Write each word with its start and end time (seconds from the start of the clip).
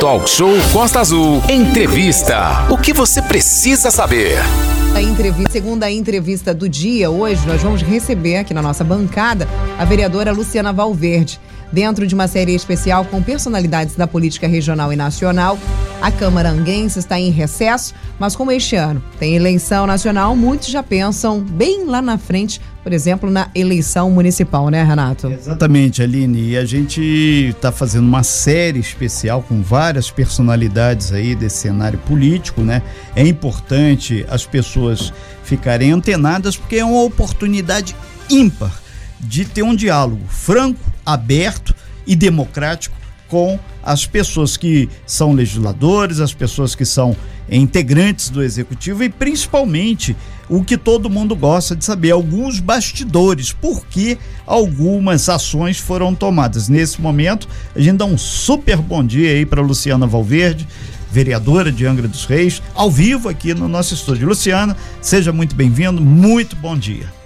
Talk 0.00 0.30
Show 0.30 0.52
Costa 0.72 1.00
Azul. 1.00 1.42
Entrevista. 1.48 2.68
O 2.70 2.78
que 2.78 2.92
você 2.92 3.20
precisa 3.20 3.90
saber? 3.90 4.38
A 4.94 5.02
entrevista, 5.02 5.50
segunda 5.50 5.90
entrevista 5.90 6.54
do 6.54 6.68
dia, 6.68 7.10
hoje 7.10 7.44
nós 7.48 7.60
vamos 7.60 7.82
receber 7.82 8.36
aqui 8.36 8.54
na 8.54 8.62
nossa 8.62 8.84
bancada 8.84 9.48
a 9.76 9.84
vereadora 9.84 10.30
Luciana 10.30 10.72
Valverde. 10.72 11.40
Dentro 11.72 12.06
de 12.06 12.14
uma 12.14 12.28
série 12.28 12.54
especial 12.54 13.04
com 13.06 13.20
personalidades 13.20 13.96
da 13.96 14.06
política 14.06 14.46
regional 14.46 14.92
e 14.92 14.96
nacional, 14.96 15.58
a 16.00 16.12
Câmara 16.12 16.50
Anguense 16.50 17.00
está 17.00 17.18
em 17.18 17.30
recesso, 17.30 17.92
mas 18.20 18.36
como 18.36 18.52
este 18.52 18.76
ano 18.76 19.02
tem 19.18 19.34
eleição 19.34 19.84
nacional, 19.84 20.36
muitos 20.36 20.68
já 20.68 20.82
pensam 20.82 21.40
bem 21.40 21.84
lá 21.84 22.00
na 22.00 22.16
frente, 22.16 22.60
por 22.88 22.94
exemplo, 22.94 23.30
na 23.30 23.50
eleição 23.54 24.10
municipal, 24.10 24.70
né, 24.70 24.82
Renato? 24.82 25.26
Exatamente, 25.26 26.02
Aline. 26.02 26.52
E 26.52 26.56
a 26.56 26.64
gente 26.64 27.02
está 27.50 27.70
fazendo 27.70 28.06
uma 28.06 28.22
série 28.22 28.78
especial 28.78 29.42
com 29.42 29.60
várias 29.60 30.10
personalidades 30.10 31.12
aí 31.12 31.34
desse 31.34 31.58
cenário 31.58 31.98
político, 31.98 32.62
né? 32.62 32.80
É 33.14 33.26
importante 33.26 34.24
as 34.30 34.46
pessoas 34.46 35.12
ficarem 35.44 35.92
antenadas 35.92 36.56
porque 36.56 36.76
é 36.76 36.84
uma 36.84 37.02
oportunidade 37.02 37.94
ímpar 38.30 38.72
de 39.20 39.44
ter 39.44 39.62
um 39.62 39.76
diálogo 39.76 40.24
franco, 40.26 40.80
aberto 41.04 41.74
e 42.06 42.16
democrático 42.16 42.96
com 43.28 43.60
as 43.82 44.06
pessoas 44.06 44.56
que 44.56 44.88
são 45.04 45.32
legisladores, 45.32 46.20
as 46.20 46.32
pessoas 46.32 46.74
que 46.74 46.86
são 46.86 47.14
integrantes 47.50 48.30
do 48.30 48.42
executivo 48.42 49.04
e 49.04 49.10
principalmente 49.10 50.16
o 50.48 50.64
que 50.64 50.76
todo 50.76 51.10
mundo 51.10 51.36
gosta 51.36 51.76
de 51.76 51.84
saber, 51.84 52.10
alguns 52.10 52.60
bastidores, 52.60 53.52
por 53.52 53.86
que 53.86 54.18
algumas 54.46 55.28
ações 55.28 55.78
foram 55.78 56.14
tomadas. 56.14 56.68
Nesse 56.68 57.00
momento, 57.00 57.48
a 57.74 57.80
gente 57.80 57.98
dá 57.98 58.04
um 58.04 58.18
super 58.18 58.78
bom 58.78 59.04
dia 59.04 59.30
aí 59.30 59.44
para 59.44 59.60
Luciana 59.60 60.06
Valverde, 60.06 60.66
vereadora 61.10 61.72
de 61.72 61.86
Angra 61.86 62.08
dos 62.08 62.24
Reis, 62.24 62.62
ao 62.74 62.90
vivo 62.90 63.28
aqui 63.28 63.54
no 63.54 63.68
nosso 63.68 63.94
estúdio. 63.94 64.28
Luciana, 64.28 64.76
seja 65.00 65.32
muito 65.32 65.54
bem-vindo, 65.54 66.00
muito 66.00 66.56
bom 66.56 66.76
dia. 66.76 67.17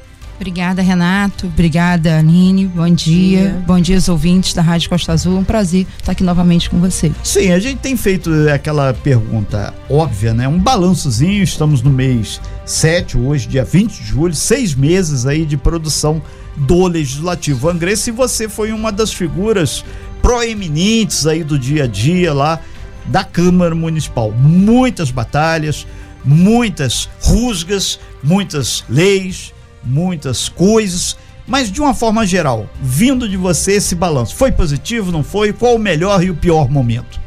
Obrigada, 0.43 0.83
Renato. 0.83 1.47
Obrigada, 1.47 2.19
Aline. 2.19 2.67
Bom 2.67 2.91
dia. 2.91 3.43
dia. 3.43 3.62
Bom 3.65 3.79
dia 3.79 3.95
aos 3.95 4.09
ouvintes 4.09 4.53
da 4.53 4.61
Rádio 4.61 4.91
Costa 4.91 5.12
Azul. 5.12 5.39
Um 5.39 5.45
prazer 5.45 5.87
estar 5.97 6.11
aqui 6.11 6.25
novamente 6.25 6.69
com 6.69 6.81
você. 6.81 7.12
Sim, 7.23 7.53
a 7.53 7.61
gente 7.61 7.79
tem 7.79 7.97
feito 7.97 8.29
aquela 8.53 8.93
pergunta 8.93 9.73
óbvia, 9.89 10.35
né? 10.35 10.48
Um 10.48 10.59
balançozinho. 10.59 11.45
Estamos 11.45 11.81
no 11.81 11.91
mês 11.91 12.41
7, 12.67 13.17
hoje, 13.17 13.47
dia 13.47 13.63
20 13.63 13.93
de 13.93 14.05
julho, 14.05 14.35
seis 14.35 14.75
meses 14.75 15.27
aí 15.27 15.47
de 15.47 15.57
produção 15.57 16.20
do 16.57 16.89
Legislativo 16.89 17.69
Angrense. 17.69 18.03
Se 18.03 18.11
você 18.11 18.48
foi 18.48 18.73
uma 18.73 18.91
das 18.91 19.13
figuras 19.13 19.85
proeminentes 20.20 21.25
aí 21.25 21.45
do 21.45 21.57
dia 21.57 21.85
a 21.85 21.87
dia 21.87 22.35
lá 22.35 22.59
da 23.07 23.23
Câmara 23.23 23.77
Municipal. 23.77 24.33
Muitas 24.33 25.13
batalhas, 25.13 25.87
muitas 26.25 27.09
rusgas, 27.20 28.01
muitas 28.25 28.85
leis 28.89 29.53
muitas 29.84 30.48
coisas, 30.48 31.16
mas 31.47 31.70
de 31.70 31.80
uma 31.80 31.94
forma 31.94 32.27
geral, 32.27 32.69
vindo 32.80 33.28
de 33.28 33.36
você 33.36 33.72
esse 33.72 33.94
balanço, 33.94 34.34
foi 34.34 34.52
positivo, 34.52 35.11
não 35.11 35.22
foi? 35.22 35.52
Qual 35.52 35.77
o 35.77 35.78
melhor 35.78 36.22
e 36.22 36.30
o 36.30 36.34
pior 36.34 36.70
momento? 36.70 37.20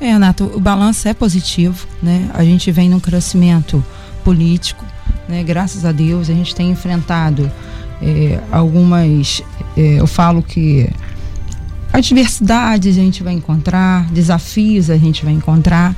É, 0.00 0.12
Renato, 0.12 0.44
o 0.44 0.60
balanço 0.60 1.08
é 1.08 1.14
positivo, 1.14 1.86
né? 2.02 2.30
A 2.34 2.44
gente 2.44 2.70
vem 2.70 2.88
num 2.88 3.00
crescimento 3.00 3.84
político, 4.22 4.84
né? 5.28 5.42
Graças 5.42 5.84
a 5.84 5.92
Deus 5.92 6.28
a 6.28 6.34
gente 6.34 6.54
tem 6.54 6.70
enfrentado 6.70 7.50
é, 8.02 8.38
algumas, 8.52 9.42
é, 9.76 10.00
eu 10.00 10.06
falo 10.06 10.42
que 10.42 10.88
adversidades 11.92 12.98
a 12.98 13.00
gente 13.00 13.22
vai 13.22 13.32
encontrar, 13.32 14.04
desafios 14.10 14.90
a 14.90 14.98
gente 14.98 15.24
vai 15.24 15.32
encontrar, 15.32 15.96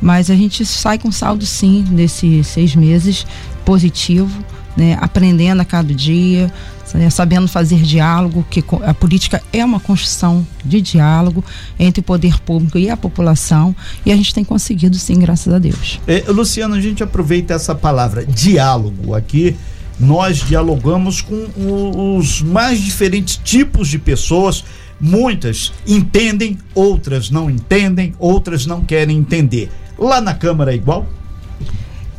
mas 0.00 0.30
a 0.30 0.34
gente 0.34 0.64
sai 0.64 0.98
com 0.98 1.12
saldo 1.12 1.44
sim 1.44 1.82
desses 1.82 2.46
seis 2.46 2.74
meses 2.74 3.26
positivo 3.64 4.44
né, 4.76 4.96
aprendendo 5.00 5.60
a 5.60 5.64
cada 5.64 5.92
dia, 5.92 6.52
né, 6.94 7.10
sabendo 7.10 7.46
fazer 7.48 7.82
diálogo, 7.82 8.44
que 8.48 8.64
a 8.84 8.94
política 8.94 9.42
é 9.52 9.64
uma 9.64 9.80
construção 9.80 10.46
de 10.64 10.80
diálogo 10.80 11.44
entre 11.78 12.00
o 12.00 12.02
poder 12.02 12.40
público 12.40 12.78
e 12.78 12.88
a 12.88 12.96
população, 12.96 13.74
e 14.04 14.12
a 14.12 14.16
gente 14.16 14.34
tem 14.34 14.44
conseguido 14.44 14.96
sim, 14.96 15.18
graças 15.18 15.52
a 15.52 15.58
Deus. 15.58 16.00
É, 16.06 16.24
Luciano, 16.28 16.74
a 16.74 16.80
gente 16.80 17.02
aproveita 17.02 17.54
essa 17.54 17.74
palavra 17.74 18.24
diálogo 18.24 19.14
aqui. 19.14 19.56
Nós 19.98 20.38
dialogamos 20.38 21.20
com 21.20 22.16
os 22.16 22.40
mais 22.40 22.80
diferentes 22.80 23.36
tipos 23.36 23.86
de 23.88 23.98
pessoas. 23.98 24.64
Muitas 24.98 25.74
entendem, 25.86 26.56
outras 26.74 27.28
não 27.28 27.50
entendem, 27.50 28.14
outras 28.18 28.64
não 28.64 28.82
querem 28.82 29.18
entender. 29.18 29.70
Lá 30.00 30.20
na 30.20 30.32
Câmara 30.32 30.72
é 30.72 30.76
igual? 30.76 31.06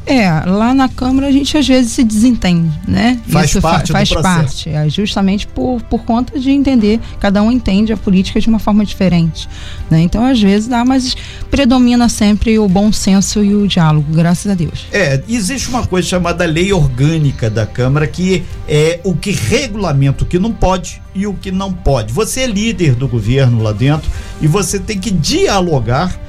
É, 0.05 0.29
lá 0.45 0.73
na 0.73 0.89
Câmara 0.89 1.27
a 1.27 1.31
gente 1.31 1.55
às 1.57 1.67
vezes 1.67 1.91
se 1.91 2.03
desentende, 2.03 2.71
né? 2.87 3.19
Faz 3.27 3.51
Isso 3.51 3.61
parte 3.61 3.91
fa 3.91 3.93
faz 3.93 4.11
parte, 4.11 4.69
é, 4.69 4.89
justamente 4.89 5.45
por, 5.45 5.81
por 5.83 6.03
conta 6.03 6.39
de 6.39 6.49
entender, 6.49 6.99
cada 7.19 7.41
um 7.43 7.51
entende 7.51 7.93
a 7.93 7.97
política 7.97 8.39
de 8.39 8.47
uma 8.47 8.57
forma 8.57 8.83
diferente, 8.83 9.47
né? 9.89 10.01
Então 10.01 10.25
às 10.25 10.41
vezes 10.41 10.67
dá, 10.67 10.83
mas 10.83 11.15
predomina 11.51 12.09
sempre 12.09 12.57
o 12.57 12.67
bom 12.67 12.91
senso 12.91 13.43
e 13.43 13.53
o 13.53 13.67
diálogo, 13.67 14.11
graças 14.11 14.51
a 14.51 14.55
Deus. 14.55 14.87
É, 14.91 15.21
existe 15.29 15.69
uma 15.69 15.85
coisa 15.85 16.07
chamada 16.07 16.45
lei 16.45 16.73
orgânica 16.73 17.49
da 17.49 17.67
Câmara 17.67 18.07
que 18.07 18.43
é 18.67 18.99
o 19.03 19.15
que 19.15 19.31
regulamenta 19.31 20.23
o 20.23 20.27
que 20.27 20.39
não 20.39 20.51
pode 20.51 21.01
e 21.13 21.27
o 21.27 21.33
que 21.33 21.51
não 21.51 21.71
pode. 21.71 22.11
Você 22.11 22.41
é 22.41 22.47
líder 22.47 22.95
do 22.95 23.07
governo 23.07 23.61
lá 23.61 23.71
dentro 23.71 24.09
e 24.41 24.47
você 24.47 24.79
tem 24.79 24.97
que 24.97 25.11
dialogar 25.11 26.19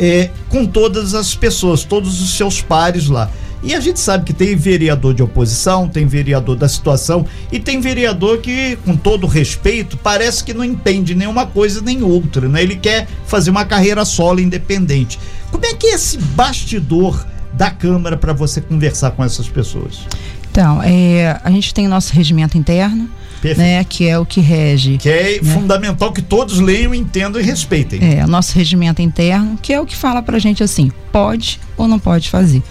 é, 0.00 0.30
com 0.48 0.64
todas 0.64 1.14
as 1.14 1.34
pessoas, 1.34 1.84
todos 1.84 2.22
os 2.22 2.34
seus 2.34 2.62
pares 2.62 3.06
lá. 3.06 3.30
E 3.62 3.74
a 3.74 3.80
gente 3.80 4.00
sabe 4.00 4.24
que 4.24 4.32
tem 4.32 4.56
vereador 4.56 5.12
de 5.12 5.22
oposição, 5.22 5.86
tem 5.86 6.06
vereador 6.06 6.56
da 6.56 6.66
situação 6.66 7.26
e 7.52 7.60
tem 7.60 7.78
vereador 7.78 8.38
que, 8.38 8.76
com 8.86 8.96
todo 8.96 9.26
respeito, 9.26 9.98
parece 9.98 10.42
que 10.42 10.54
não 10.54 10.64
entende 10.64 11.14
nenhuma 11.14 11.44
coisa 11.44 11.82
nem 11.82 12.02
outra, 12.02 12.48
né? 12.48 12.62
Ele 12.62 12.76
quer 12.76 13.06
fazer 13.26 13.50
uma 13.50 13.66
carreira 13.66 14.02
solo 14.06 14.40
independente. 14.40 15.20
Como 15.50 15.66
é 15.66 15.74
que 15.74 15.88
é 15.88 15.94
esse 15.94 16.16
bastidor 16.16 17.26
da 17.52 17.70
Câmara 17.70 18.16
para 18.16 18.32
você 18.32 18.62
conversar 18.62 19.10
com 19.10 19.22
essas 19.22 19.46
pessoas? 19.46 20.06
Então, 20.50 20.82
é, 20.82 21.38
a 21.44 21.50
gente 21.50 21.74
tem 21.74 21.86
o 21.86 21.90
nosso 21.90 22.14
regimento 22.14 22.56
interno, 22.56 23.10
né, 23.56 23.82
que 23.84 24.06
é 24.06 24.18
o 24.18 24.26
que 24.26 24.40
rege. 24.40 24.98
Que 24.98 25.08
é 25.08 25.40
né? 25.40 25.52
fundamental 25.52 26.12
que 26.12 26.22
todos 26.22 26.58
leiam, 26.58 26.94
entendam 26.94 27.40
e 27.40 27.44
respeitem. 27.44 28.18
É, 28.18 28.24
o 28.24 28.28
nosso 28.28 28.54
regimento 28.54 29.00
interno, 29.00 29.58
que 29.60 29.72
é 29.72 29.80
o 29.80 29.86
que 29.86 29.96
fala 29.96 30.22
pra 30.22 30.38
gente 30.38 30.62
assim, 30.62 30.90
pode 31.10 31.60
ou 31.76 31.88
não 31.88 31.98
pode 31.98 32.28
fazer. 32.28 32.62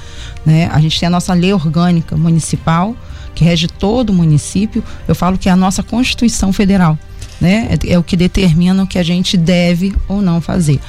Né? 0.45 0.69
A 0.71 0.79
gente 0.79 0.99
tem 0.99 1.07
a 1.07 1.09
nossa 1.09 1.33
lei 1.33 1.53
orgânica 1.53 2.15
municipal, 2.15 2.95
que 3.33 3.43
rege 3.43 3.67
todo 3.67 4.09
o 4.11 4.13
município. 4.13 4.83
Eu 5.07 5.15
falo 5.15 5.37
que 5.37 5.49
é 5.49 5.51
a 5.51 5.55
nossa 5.55 5.81
Constituição 5.81 6.53
Federal. 6.53 6.97
Né? 7.41 7.69
É, 7.85 7.93
é 7.93 7.99
o 7.99 8.03
que 8.03 8.17
determina 8.17 8.83
o 8.83 8.87
que 8.87 8.99
a 8.99 9.03
gente 9.03 9.37
deve 9.37 9.95
ou 10.07 10.21
não 10.21 10.41
fazer. 10.41 10.79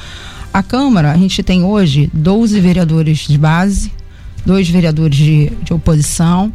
A 0.53 0.63
Câmara, 0.63 1.13
a 1.13 1.17
gente 1.17 1.43
tem 1.43 1.63
hoje 1.63 2.11
12 2.13 2.59
vereadores 2.61 3.19
de 3.19 3.39
base, 3.39 3.93
dois 4.45 4.69
vereadores 4.69 5.17
de, 5.17 5.53
de 5.63 5.73
oposição, 5.73 6.53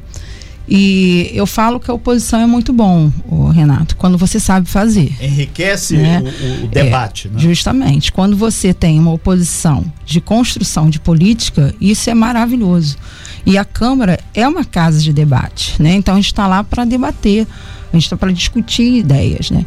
e 0.68 1.32
eu 1.34 1.46
falo 1.46 1.80
que 1.80 1.92
a 1.92 1.94
oposição 1.94 2.40
é 2.40 2.48
muito 2.48 2.74
bom, 2.74 3.12
Renato, 3.54 3.96
quando 3.96 4.18
você 4.18 4.40
sabe 4.40 4.68
fazer. 4.68 5.16
Enriquece 5.22 5.96
né? 5.96 6.22
o, 6.22 6.66
o, 6.66 6.68
debate. 6.68 7.28
É, 7.28 7.32
né? 7.32 7.40
Justamente. 7.40 8.12
Quando 8.12 8.36
você 8.36 8.74
tem 8.74 9.00
uma 9.00 9.14
oposição 9.14 9.86
de 10.06 10.20
construção 10.20 10.90
de 10.90 11.00
política, 11.00 11.74
isso 11.80 12.10
é 12.10 12.14
maravilhoso. 12.16 12.98
E 13.46 13.58
a 13.58 13.66
Câmara 13.66 14.20
é 14.34 14.48
uma 14.48 14.66
casa 14.66 15.00
de 15.00 15.14
debate. 15.14 15.82
Né? 15.82 15.94
Então 15.94 16.16
a 16.16 16.18
gente 16.18 16.28
está 16.28 16.48
lá 16.48 16.64
para 16.64 16.84
debater, 16.84 17.46
a 17.92 17.96
gente 17.96 18.06
está 18.06 18.18
para 18.18 18.32
discutir 18.32 18.98
ideias. 18.98 19.52
Né? 19.52 19.66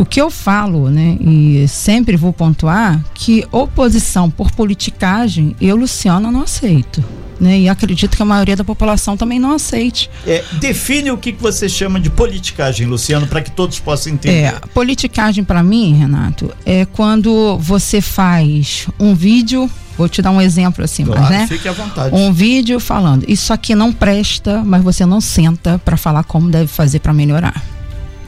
O 0.00 0.04
que 0.06 0.18
eu 0.18 0.30
falo, 0.30 0.88
né, 0.88 1.18
e 1.20 1.68
sempre 1.68 2.16
vou 2.16 2.32
pontuar, 2.32 3.04
que 3.12 3.46
oposição 3.52 4.30
por 4.30 4.50
politicagem, 4.50 5.54
eu, 5.60 5.76
Luciana, 5.76 6.32
não 6.32 6.40
aceito. 6.40 7.04
Né? 7.38 7.60
E 7.60 7.68
acredito 7.68 8.16
que 8.16 8.22
a 8.22 8.24
maioria 8.24 8.56
da 8.56 8.64
população 8.64 9.14
também 9.14 9.38
não 9.38 9.52
aceite. 9.52 10.08
É, 10.26 10.42
define 10.54 11.10
o 11.10 11.18
que 11.18 11.32
você 11.32 11.68
chama 11.68 12.00
de 12.00 12.08
politicagem, 12.08 12.86
Luciano, 12.86 13.26
para 13.26 13.42
que 13.42 13.50
todos 13.50 13.78
possam 13.78 14.14
entender. 14.14 14.44
É, 14.44 14.60
politicagem 14.72 15.44
para 15.44 15.62
mim, 15.62 15.92
Renato, 15.92 16.50
é 16.64 16.86
quando 16.86 17.58
você 17.58 18.00
faz 18.00 18.86
um 18.98 19.14
vídeo 19.14 19.70
Vou 19.98 20.08
te 20.08 20.22
dar 20.22 20.30
um 20.30 20.40
exemplo 20.40 20.82
assim, 20.82 21.04
claro, 21.04 21.20
mas, 21.20 21.30
né? 21.30 21.46
Fique 21.46 21.68
à 21.68 21.72
vontade. 21.72 22.14
Um 22.14 22.32
vídeo 22.32 22.80
falando, 22.80 23.26
isso 23.28 23.52
aqui 23.52 23.74
não 23.74 23.92
presta, 23.92 24.62
mas 24.64 24.82
você 24.82 25.04
não 25.04 25.20
senta 25.20 25.78
para 25.84 25.94
falar 25.98 26.24
como 26.24 26.48
deve 26.48 26.68
fazer 26.68 27.00
para 27.00 27.12
melhorar. 27.12 27.62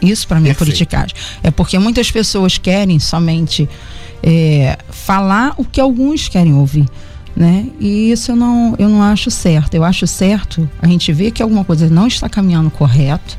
Isso 0.02 0.26
para 0.26 0.40
mim 0.40 0.48
é 0.48 0.54
politicagem. 0.54 1.14
É 1.42 1.50
porque 1.50 1.78
muitas 1.78 2.10
pessoas 2.10 2.58
querem 2.58 2.98
somente 2.98 3.68
é, 4.22 4.76
falar 4.90 5.54
o 5.56 5.64
que 5.64 5.80
alguns 5.80 6.28
querem 6.28 6.54
ouvir. 6.54 6.86
Né? 7.34 7.66
E 7.80 8.10
isso 8.10 8.32
eu 8.32 8.36
não, 8.36 8.74
eu 8.78 8.88
não 8.88 9.02
acho 9.02 9.30
certo. 9.30 9.74
Eu 9.74 9.84
acho 9.84 10.06
certo 10.06 10.68
a 10.80 10.86
gente 10.86 11.12
ver 11.12 11.30
que 11.30 11.42
alguma 11.42 11.64
coisa 11.64 11.88
não 11.88 12.06
está 12.06 12.28
caminhando 12.28 12.70
correto, 12.70 13.38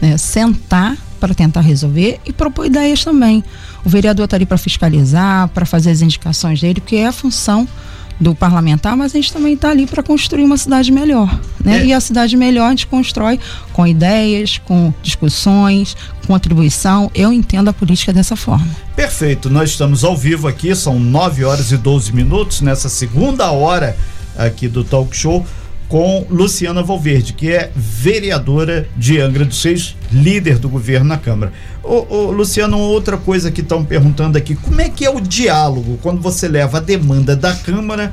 né? 0.00 0.16
sentar 0.16 0.96
para 1.20 1.34
tentar 1.34 1.60
resolver 1.60 2.20
e 2.24 2.32
propor 2.32 2.66
ideias 2.66 3.04
também. 3.04 3.44
O 3.84 3.88
vereador 3.88 4.24
está 4.24 4.36
ali 4.36 4.46
para 4.46 4.58
fiscalizar, 4.58 5.48
para 5.48 5.66
fazer 5.66 5.90
as 5.90 6.00
indicações 6.00 6.60
dele, 6.60 6.80
porque 6.80 6.96
é 6.96 7.06
a 7.06 7.12
função 7.12 7.68
do 8.18 8.34
parlamentar, 8.34 8.96
mas 8.96 9.12
a 9.14 9.16
gente 9.16 9.32
também 9.32 9.54
está 9.54 9.70
ali 9.70 9.86
para 9.86 10.02
construir 10.02 10.44
uma 10.44 10.56
cidade 10.56 10.90
melhor, 10.90 11.38
né? 11.62 11.80
É. 11.80 11.86
E 11.86 11.92
a 11.92 12.00
cidade 12.00 12.36
melhor 12.36 12.66
a 12.66 12.70
gente 12.70 12.86
constrói 12.86 13.38
com 13.72 13.86
ideias, 13.86 14.58
com 14.58 14.92
discussões, 15.02 15.96
com 16.20 16.28
contribuição. 16.28 17.10
Eu 17.14 17.32
entendo 17.32 17.68
a 17.68 17.72
política 17.72 18.12
dessa 18.12 18.34
forma. 18.34 18.66
Perfeito. 18.94 19.50
Nós 19.50 19.70
estamos 19.70 20.02
ao 20.02 20.16
vivo 20.16 20.48
aqui, 20.48 20.74
são 20.74 20.98
9 20.98 21.44
horas 21.44 21.72
e 21.72 21.76
12 21.76 22.12
minutos 22.12 22.60
nessa 22.62 22.88
segunda 22.88 23.50
hora 23.50 23.96
aqui 24.36 24.68
do 24.68 24.82
Talk 24.82 25.14
Show 25.16 25.44
com 25.88 26.26
Luciana 26.28 26.82
Valverde, 26.82 27.32
que 27.32 27.50
é 27.50 27.70
vereadora 27.74 28.88
de 28.96 29.20
Angra 29.20 29.44
dos 29.44 29.60
Seis, 29.60 29.96
líder 30.10 30.58
do 30.58 30.68
governo 30.68 31.06
na 31.06 31.16
Câmara. 31.16 31.52
Ô, 31.82 32.06
ô, 32.08 32.30
Luciano, 32.32 32.78
outra 32.78 33.16
coisa 33.16 33.50
que 33.50 33.60
estão 33.60 33.84
perguntando 33.84 34.36
aqui, 34.36 34.54
como 34.56 34.80
é 34.80 34.88
que 34.88 35.04
é 35.04 35.10
o 35.10 35.20
diálogo 35.20 35.98
quando 36.02 36.20
você 36.20 36.48
leva 36.48 36.78
a 36.78 36.80
demanda 36.80 37.36
da 37.36 37.54
Câmara 37.54 38.12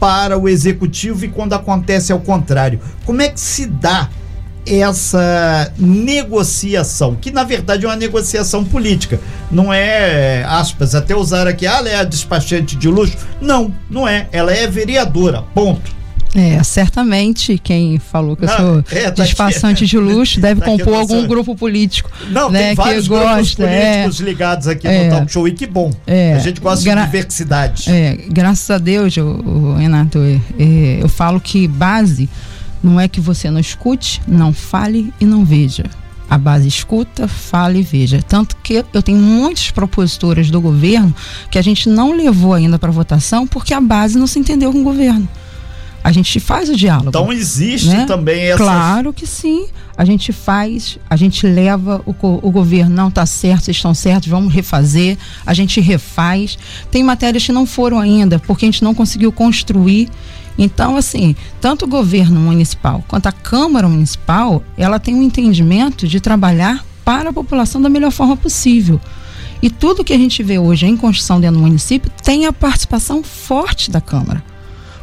para 0.00 0.36
o 0.36 0.48
Executivo 0.48 1.24
e 1.24 1.28
quando 1.28 1.52
acontece 1.52 2.12
ao 2.12 2.20
contrário? 2.20 2.80
Como 3.04 3.22
é 3.22 3.28
que 3.28 3.40
se 3.40 3.66
dá 3.66 4.10
essa 4.66 5.72
negociação, 5.76 7.16
que 7.16 7.30
na 7.30 7.42
verdade 7.42 7.84
é 7.84 7.88
uma 7.88 7.96
negociação 7.96 8.64
política, 8.64 9.20
não 9.50 9.72
é, 9.72 10.44
aspas, 10.44 10.94
até 10.94 11.16
usar 11.16 11.48
aqui, 11.48 11.66
ah, 11.66 11.78
ela 11.78 11.88
é 11.88 11.96
a 11.96 12.04
despachante 12.04 12.76
de 12.76 12.88
luxo. 12.88 13.16
Não, 13.40 13.74
não 13.90 14.06
é, 14.06 14.28
ela 14.30 14.52
é 14.52 14.66
vereadora, 14.66 15.42
ponto. 15.54 16.01
É, 16.34 16.62
certamente 16.62 17.58
quem 17.58 17.98
falou 17.98 18.34
que 18.34 18.44
eu 18.44 18.48
sou 18.48 18.84
é, 18.90 19.10
tá 19.10 19.22
despachante 19.22 19.84
de 19.84 19.98
luxo 19.98 20.40
deve 20.40 20.60
tá 20.60 20.66
compor 20.66 20.94
algum 20.94 21.26
grupo 21.26 21.54
político. 21.54 22.10
Não, 22.30 22.50
né, 22.50 22.68
tem 22.68 22.74
vários 22.74 23.04
que 23.04 23.10
gosta, 23.10 23.62
políticos 23.62 24.20
é, 24.20 24.24
ligados 24.24 24.66
aqui 24.66 24.88
é, 24.88 25.04
no 25.04 25.10
Talk 25.10 25.32
Show 25.32 25.46
e 25.46 25.52
que 25.52 25.66
bom. 25.66 25.92
É, 26.06 26.34
a 26.34 26.38
gente 26.38 26.60
gosta 26.60 26.82
de 26.82 27.04
diversidade. 27.04 27.90
É, 27.90 28.16
graças 28.30 28.70
a 28.70 28.78
Deus, 28.78 29.14
eu, 29.14 29.74
Renato, 29.78 30.18
é, 30.18 30.40
é, 30.58 31.02
eu 31.02 31.08
falo 31.08 31.38
que 31.38 31.68
base 31.68 32.28
não 32.82 32.98
é 32.98 33.08
que 33.08 33.20
você 33.20 33.50
não 33.50 33.60
escute, 33.60 34.22
não 34.26 34.54
fale 34.54 35.12
e 35.20 35.26
não 35.26 35.44
veja. 35.44 35.84
A 36.30 36.38
base 36.38 36.66
escuta, 36.66 37.28
fala 37.28 37.76
e 37.76 37.82
veja. 37.82 38.22
Tanto 38.26 38.56
que 38.62 38.82
eu 38.94 39.02
tenho 39.02 39.18
muitas 39.18 39.70
propositoras 39.70 40.50
do 40.50 40.62
governo 40.62 41.14
que 41.50 41.58
a 41.58 41.62
gente 41.62 41.90
não 41.90 42.16
levou 42.16 42.54
ainda 42.54 42.78
para 42.78 42.90
votação 42.90 43.46
porque 43.46 43.74
a 43.74 43.80
base 43.82 44.18
não 44.18 44.26
se 44.26 44.38
entendeu 44.38 44.72
com 44.72 44.80
o 44.80 44.84
governo 44.84 45.28
a 46.04 46.10
gente 46.10 46.40
faz 46.40 46.68
o 46.68 46.76
diálogo. 46.76 47.10
Então 47.10 47.32
existe 47.32 47.88
né? 47.88 48.06
também 48.06 48.42
essa. 48.44 48.58
Claro 48.58 49.12
que 49.12 49.26
sim. 49.26 49.66
A 49.96 50.04
gente 50.04 50.32
faz, 50.32 50.98
a 51.08 51.16
gente 51.16 51.46
leva 51.46 52.02
o, 52.06 52.14
o 52.42 52.50
governo, 52.50 52.94
não 52.94 53.08
está 53.08 53.24
certo, 53.26 53.64
vocês 53.64 53.76
estão 53.76 53.94
certos, 53.94 54.28
vamos 54.28 54.52
refazer, 54.52 55.16
a 55.46 55.54
gente 55.54 55.80
refaz. 55.80 56.58
Tem 56.90 57.02
matérias 57.02 57.44
que 57.44 57.52
não 57.52 57.66
foram 57.66 57.98
ainda, 57.98 58.38
porque 58.38 58.64
a 58.64 58.68
gente 58.68 58.82
não 58.82 58.94
conseguiu 58.94 59.30
construir. 59.30 60.08
Então, 60.58 60.96
assim, 60.96 61.36
tanto 61.60 61.84
o 61.84 61.88
governo 61.88 62.40
municipal 62.40 63.04
quanto 63.06 63.26
a 63.26 63.32
Câmara 63.32 63.88
Municipal, 63.88 64.62
ela 64.76 64.98
tem 64.98 65.14
um 65.14 65.22
entendimento 65.22 66.06
de 66.08 66.20
trabalhar 66.20 66.84
para 67.04 67.30
a 67.30 67.32
população 67.32 67.80
da 67.80 67.88
melhor 67.88 68.10
forma 68.10 68.36
possível. 68.36 69.00
E 69.62 69.70
tudo 69.70 70.04
que 70.04 70.12
a 70.12 70.18
gente 70.18 70.42
vê 70.42 70.58
hoje 70.58 70.86
em 70.86 70.96
construção 70.96 71.40
dentro 71.40 71.56
do 71.56 71.62
município 71.62 72.10
tem 72.22 72.46
a 72.46 72.52
participação 72.52 73.22
forte 73.22 73.90
da 73.90 74.00
Câmara 74.00 74.51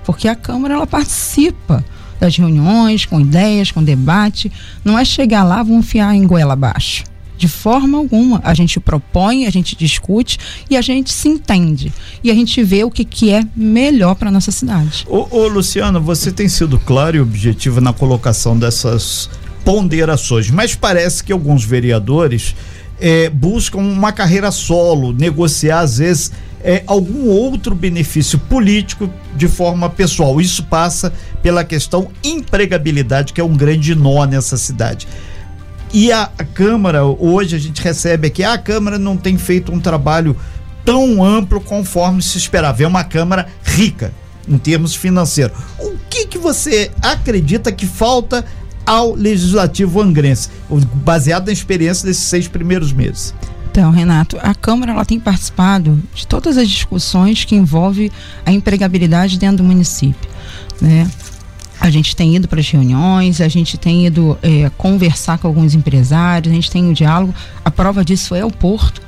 porque 0.10 0.28
a 0.28 0.34
Câmara 0.34 0.74
ela 0.74 0.88
participa 0.88 1.86
das 2.20 2.36
reuniões, 2.36 3.06
com 3.06 3.22
ideias, 3.22 3.70
com 3.70 3.84
debate. 3.84 4.52
Não 4.84 4.98
é 4.98 5.06
chegar 5.06 5.44
lá, 5.44 5.62
vamos 5.62 5.86
enfiar 5.86 6.16
em 6.16 6.26
goela 6.26 6.54
abaixo. 6.54 7.04
De 7.38 7.48
forma 7.48 7.96
alguma. 7.96 8.42
A 8.44 8.56
gente 8.56 8.80
propõe, 8.80 9.46
a 9.46 9.52
gente 9.52 9.76
discute 9.76 10.40
e 10.68 10.76
a 10.76 10.82
gente 10.82 11.14
se 11.14 11.30
entende. 11.30 11.94
E 12.24 12.32
a 12.32 12.34
gente 12.34 12.64
vê 12.64 12.84
o 12.84 12.90
que, 12.90 13.06
que 13.06 13.30
é 13.30 13.44
melhor 13.56 14.16
para 14.16 14.32
nossa 14.32 14.52
cidade. 14.52 15.06
Ô, 15.08 15.28
ô, 15.30 15.48
Luciano, 15.48 16.02
você 16.02 16.32
tem 16.32 16.50
sido 16.50 16.80
claro 16.80 17.16
e 17.16 17.20
objetivo 17.22 17.80
na 17.80 17.94
colocação 17.94 18.58
dessas 18.58 19.30
ponderações, 19.64 20.50
mas 20.50 20.74
parece 20.74 21.24
que 21.24 21.32
alguns 21.32 21.64
vereadores 21.64 22.56
é, 23.00 23.30
buscam 23.30 23.78
uma 23.78 24.12
carreira 24.12 24.50
solo, 24.50 25.14
negociar 25.14 25.82
às 25.82 26.00
vezes 26.00 26.32
é, 26.64 26.84
algum 26.86 27.28
outro 27.28 27.74
benefício 27.74 28.38
político 28.38 29.10
de 29.36 29.48
forma 29.48 29.90
pessoal. 29.90 30.40
Isso 30.42 30.64
passa 30.64 31.14
pela 31.42 31.64
questão 31.64 32.10
empregabilidade, 32.24 33.34
que 33.34 33.42
é 33.42 33.44
um 33.44 33.56
grande 33.56 33.96
nó 33.96 34.26
nessa 34.26 34.58
cidade. 34.58 35.08
E 35.94 36.12
a, 36.12 36.30
a 36.38 36.44
Câmara, 36.44 37.04
hoje 37.06 37.56
a 37.56 37.60
gente 37.60 37.82
recebe 37.82 38.28
aqui, 38.28 38.44
a 38.44 38.58
Câmara 38.58 39.00
não 39.00 39.18
tem 39.18 39.38
feito 39.38 39.72
um 39.72 39.80
trabalho 39.80 40.36
tão 40.86 41.24
amplo 41.24 41.60
conforme 41.60 42.22
se 42.22 42.38
esperava. 42.38 42.84
É 42.84 42.88
uma 42.88 43.04
Câmara 43.04 43.48
rica 43.64 44.14
em 44.48 44.58
termos 44.58 44.96
financeiros. 44.96 45.58
O 45.80 45.96
que, 46.10 46.26
que 46.26 46.38
você 46.38 46.92
acredita 47.02 47.72
que 47.72 47.86
falta 47.86 48.46
ao 48.86 49.14
Legislativo 49.14 50.02
angrense, 50.02 50.50
baseado 50.96 51.48
na 51.48 51.54
experiência 51.54 52.08
desses 52.08 52.24
seis 52.24 52.48
primeiros 52.48 52.92
meses? 52.92 53.34
Então, 53.80 53.92
Renato, 53.92 54.38
a 54.42 54.54
Câmara 54.54 54.92
ela 54.92 55.06
tem 55.06 55.18
participado 55.22 56.04
de 56.14 56.28
todas 56.28 56.58
as 56.58 56.70
discussões 56.70 57.46
que 57.46 57.56
envolvem 57.56 58.12
a 58.46 58.52
empregabilidade 58.52 59.40
dentro 59.40 59.60
do 59.60 59.64
município, 59.64 60.30
né? 60.82 61.10
A 61.80 61.90
gente 61.90 62.14
tem 62.14 62.36
ido 62.36 62.46
para 62.46 62.60
as 62.60 62.70
reuniões, 62.70 63.40
a 63.40 63.48
gente 63.48 63.78
tem 63.78 64.06
ido 64.06 64.38
é, 64.44 64.70
conversar 64.78 65.38
com 65.38 65.48
alguns 65.48 65.76
empresários, 65.76 66.52
a 66.52 66.56
gente 66.56 66.70
tem 66.70 66.84
o 66.84 66.90
um 66.90 66.94
diálogo. 66.94 67.34
A 67.64 67.72
prova 67.72 68.04
disso 68.04 68.36
é 68.36 68.44
o 68.44 68.52
Porto. 68.52 69.02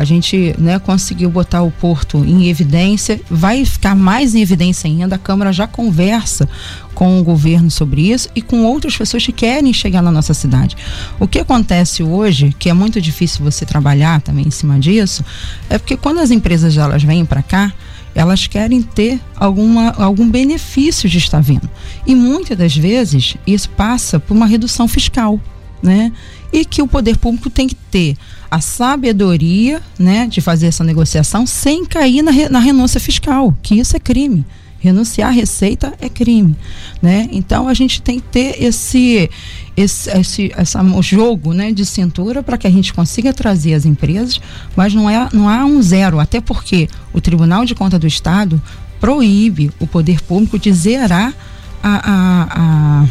A 0.00 0.04
gente 0.04 0.54
né, 0.56 0.78
conseguiu 0.78 1.28
botar 1.28 1.60
o 1.60 1.70
Porto 1.70 2.24
em 2.24 2.48
evidência, 2.48 3.20
vai 3.28 3.66
ficar 3.66 3.94
mais 3.94 4.34
em 4.34 4.40
evidência 4.40 4.88
ainda. 4.88 5.16
A 5.16 5.18
Câmara 5.18 5.52
já 5.52 5.66
conversa 5.66 6.48
com 6.94 7.20
o 7.20 7.22
governo 7.22 7.70
sobre 7.70 8.10
isso 8.10 8.26
e 8.34 8.40
com 8.40 8.64
outras 8.64 8.96
pessoas 8.96 9.26
que 9.26 9.30
querem 9.30 9.74
chegar 9.74 10.00
na 10.00 10.10
nossa 10.10 10.32
cidade. 10.32 10.74
O 11.18 11.28
que 11.28 11.38
acontece 11.38 12.02
hoje, 12.02 12.56
que 12.58 12.70
é 12.70 12.72
muito 12.72 12.98
difícil 12.98 13.44
você 13.44 13.66
trabalhar 13.66 14.22
também 14.22 14.46
em 14.48 14.50
cima 14.50 14.80
disso, 14.80 15.22
é 15.68 15.76
porque 15.76 15.98
quando 15.98 16.20
as 16.20 16.30
empresas 16.30 16.78
elas 16.78 17.02
vêm 17.02 17.26
para 17.26 17.42
cá, 17.42 17.70
elas 18.14 18.46
querem 18.46 18.80
ter 18.80 19.20
alguma, 19.36 19.90
algum 19.90 20.30
benefício 20.30 21.10
de 21.10 21.18
estar 21.18 21.42
vindo. 21.42 21.68
E 22.06 22.14
muitas 22.14 22.56
das 22.56 22.74
vezes 22.74 23.36
isso 23.46 23.68
passa 23.68 24.18
por 24.18 24.34
uma 24.34 24.46
redução 24.46 24.88
fiscal, 24.88 25.38
né? 25.82 26.12
E 26.52 26.64
que 26.64 26.82
o 26.82 26.86
poder 26.86 27.16
público 27.16 27.48
tem 27.48 27.68
que 27.68 27.74
ter 27.74 28.16
a 28.50 28.60
sabedoria, 28.60 29.80
né, 29.98 30.26
de 30.26 30.40
fazer 30.40 30.66
essa 30.66 30.82
negociação 30.82 31.46
sem 31.46 31.84
cair 31.84 32.22
na, 32.22 32.32
na 32.50 32.58
renúncia 32.58 32.98
fiscal, 32.98 33.56
que 33.62 33.76
isso 33.76 33.96
é 33.96 34.00
crime. 34.00 34.44
Renunciar 34.80 35.28
à 35.28 35.32
receita 35.32 35.92
é 36.00 36.08
crime, 36.08 36.56
né? 37.02 37.28
Então 37.30 37.68
a 37.68 37.74
gente 37.74 38.00
tem 38.00 38.18
que 38.18 38.26
ter 38.28 38.62
esse 38.62 39.28
esse, 39.76 40.10
esse 40.10 40.52
essa, 40.56 40.80
jogo, 41.02 41.52
né, 41.52 41.70
de 41.70 41.84
cintura 41.84 42.42
para 42.42 42.56
que 42.56 42.66
a 42.66 42.70
gente 42.70 42.92
consiga 42.94 43.32
trazer 43.32 43.74
as 43.74 43.84
empresas, 43.84 44.40
mas 44.74 44.94
não 44.94 45.08
é 45.08 45.28
não 45.34 45.50
há 45.50 45.66
um 45.66 45.82
zero, 45.82 46.18
até 46.18 46.40
porque 46.40 46.88
o 47.12 47.20
Tribunal 47.20 47.66
de 47.66 47.74
Conta 47.74 47.98
do 47.98 48.06
Estado 48.06 48.60
proíbe 48.98 49.70
o 49.78 49.86
poder 49.86 50.22
público 50.22 50.58
de 50.58 50.72
zerar 50.72 51.34
a, 51.82 53.04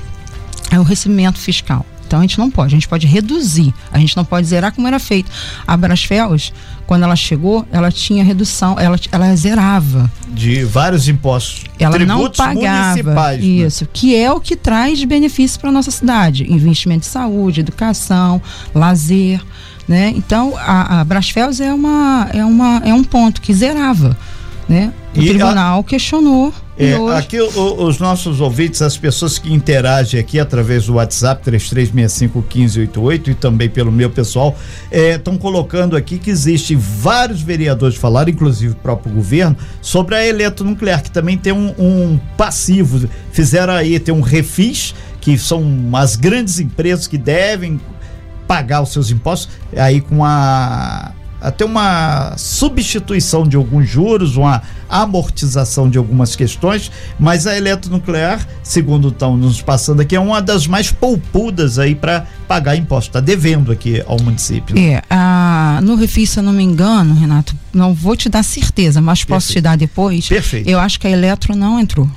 a, 0.71 0.75
a, 0.75 0.79
o 0.79 0.83
recebimento 0.83 1.39
fiscal. 1.39 1.85
Então 2.09 2.17
a 2.17 2.21
gente 2.23 2.39
não 2.39 2.49
pode, 2.49 2.73
a 2.73 2.75
gente 2.75 2.87
pode 2.87 3.05
reduzir, 3.05 3.71
a 3.91 3.99
gente 3.99 4.17
não 4.17 4.25
pode 4.25 4.47
zerar 4.47 4.73
como 4.73 4.87
era 4.87 4.97
feito. 4.97 5.29
A 5.67 5.77
Brasfels, 5.77 6.51
quando 6.87 7.03
ela 7.03 7.15
chegou, 7.15 7.67
ela 7.71 7.91
tinha 7.91 8.23
redução, 8.23 8.79
ela, 8.79 8.99
ela 9.11 9.35
zerava. 9.35 10.11
De 10.27 10.63
vários 10.63 11.07
impostos. 11.07 11.65
Ela 11.77 11.99
não 11.99 12.27
pagava. 12.31 13.03
Né? 13.13 13.37
Isso, 13.37 13.83
né? 13.83 13.89
que 13.93 14.15
é 14.15 14.31
o 14.31 14.39
que 14.39 14.55
traz 14.55 15.03
benefícios 15.03 15.55
para 15.55 15.71
nossa 15.71 15.91
cidade. 15.91 16.51
Investimento 16.51 17.05
em 17.05 17.11
saúde, 17.11 17.59
educação, 17.59 18.41
lazer. 18.73 19.39
Né? 19.87 20.11
Então, 20.15 20.57
a, 20.57 21.01
a 21.01 21.03
Brasfels 21.03 21.61
é, 21.61 21.71
uma, 21.71 22.27
é, 22.33 22.43
uma, 22.43 22.81
é 22.83 22.91
um 22.91 23.03
ponto 23.03 23.39
que 23.39 23.53
zerava. 23.53 24.17
Né? 24.67 24.91
O 25.15 25.21
e 25.21 25.27
tribunal 25.27 25.81
a... 25.81 25.83
questionou 25.83 26.51
é, 26.79 26.95
aqui 27.17 27.37
o, 27.41 27.83
os 27.83 27.99
nossos 27.99 28.39
ouvintes, 28.39 28.81
as 28.81 28.95
pessoas 28.95 29.37
que 29.37 29.53
interagem 29.53 30.17
aqui 30.17 30.39
através 30.39 30.85
do 30.85 30.93
WhatsApp 30.93 31.43
33651588 31.51 33.27
e 33.27 33.33
também 33.33 33.69
pelo 33.69 33.91
meu 33.91 34.09
pessoal, 34.09 34.57
estão 34.89 35.33
é, 35.33 35.37
colocando 35.37 35.97
aqui 35.97 36.17
que 36.17 36.29
existe 36.29 36.75
vários 36.75 37.41
vereadores 37.41 37.97
falaram, 37.97 38.29
inclusive 38.29 38.71
o 38.73 38.77
próprio 38.77 39.13
governo, 39.13 39.57
sobre 39.81 40.15
a 40.15 40.25
eletronuclear, 40.25 41.03
que 41.03 41.11
também 41.11 41.37
tem 41.37 41.51
um, 41.51 41.75
um 41.77 42.17
passivo. 42.37 43.09
Fizeram 43.31 43.73
aí, 43.73 43.99
tem 43.99 44.15
um 44.15 44.21
refis, 44.21 44.95
que 45.19 45.37
são 45.37 45.65
as 45.93 46.15
grandes 46.15 46.59
empresas 46.61 47.07
que 47.07 47.17
devem 47.17 47.79
pagar 48.47 48.81
os 48.81 48.93
seus 48.93 49.11
impostos, 49.11 49.49
aí 49.75 49.99
com 49.99 50.23
a 50.23 51.11
até 51.41 51.63
uma 51.63 52.35
substituição 52.37 53.47
de 53.47 53.55
alguns 53.55 53.87
juros, 53.87 54.37
uma 54.37 54.61
amortização 54.89 55.89
de 55.89 55.97
algumas 55.97 56.35
questões, 56.35 56.91
mas 57.19 57.45
a 57.45 57.55
eletronuclear, 57.55 58.45
segundo 58.63 59.09
estão 59.09 59.37
nos 59.37 59.61
passando 59.61 60.01
aqui, 60.01 60.15
é 60.15 60.19
uma 60.19 60.41
das 60.41 60.67
mais 60.67 60.91
poupudas 60.91 61.77
aí 61.77 61.95
para 61.95 62.25
pagar 62.47 62.75
imposto. 62.75 63.09
Está 63.09 63.19
devendo 63.19 63.71
aqui 63.71 64.03
ao 64.05 64.19
município. 64.21 64.77
É, 64.77 65.01
a, 65.09 65.79
no 65.83 65.95
Refis, 65.95 66.31
se 66.31 66.39
eu 66.39 66.43
não 66.43 66.53
me 66.53 66.63
engano, 66.63 67.13
Renato, 67.13 67.55
não 67.73 67.93
vou 67.93 68.15
te 68.15 68.29
dar 68.29 68.43
certeza, 68.43 69.01
mas 69.01 69.23
posso 69.23 69.47
Perfeito. 69.47 69.53
te 69.53 69.61
dar 69.61 69.77
depois. 69.77 70.27
Perfeito. 70.27 70.69
Eu 70.69 70.79
acho 70.79 70.99
que 70.99 71.07
a 71.07 71.09
Eletro 71.09 71.55
não 71.55 71.79
entrou. 71.79 72.09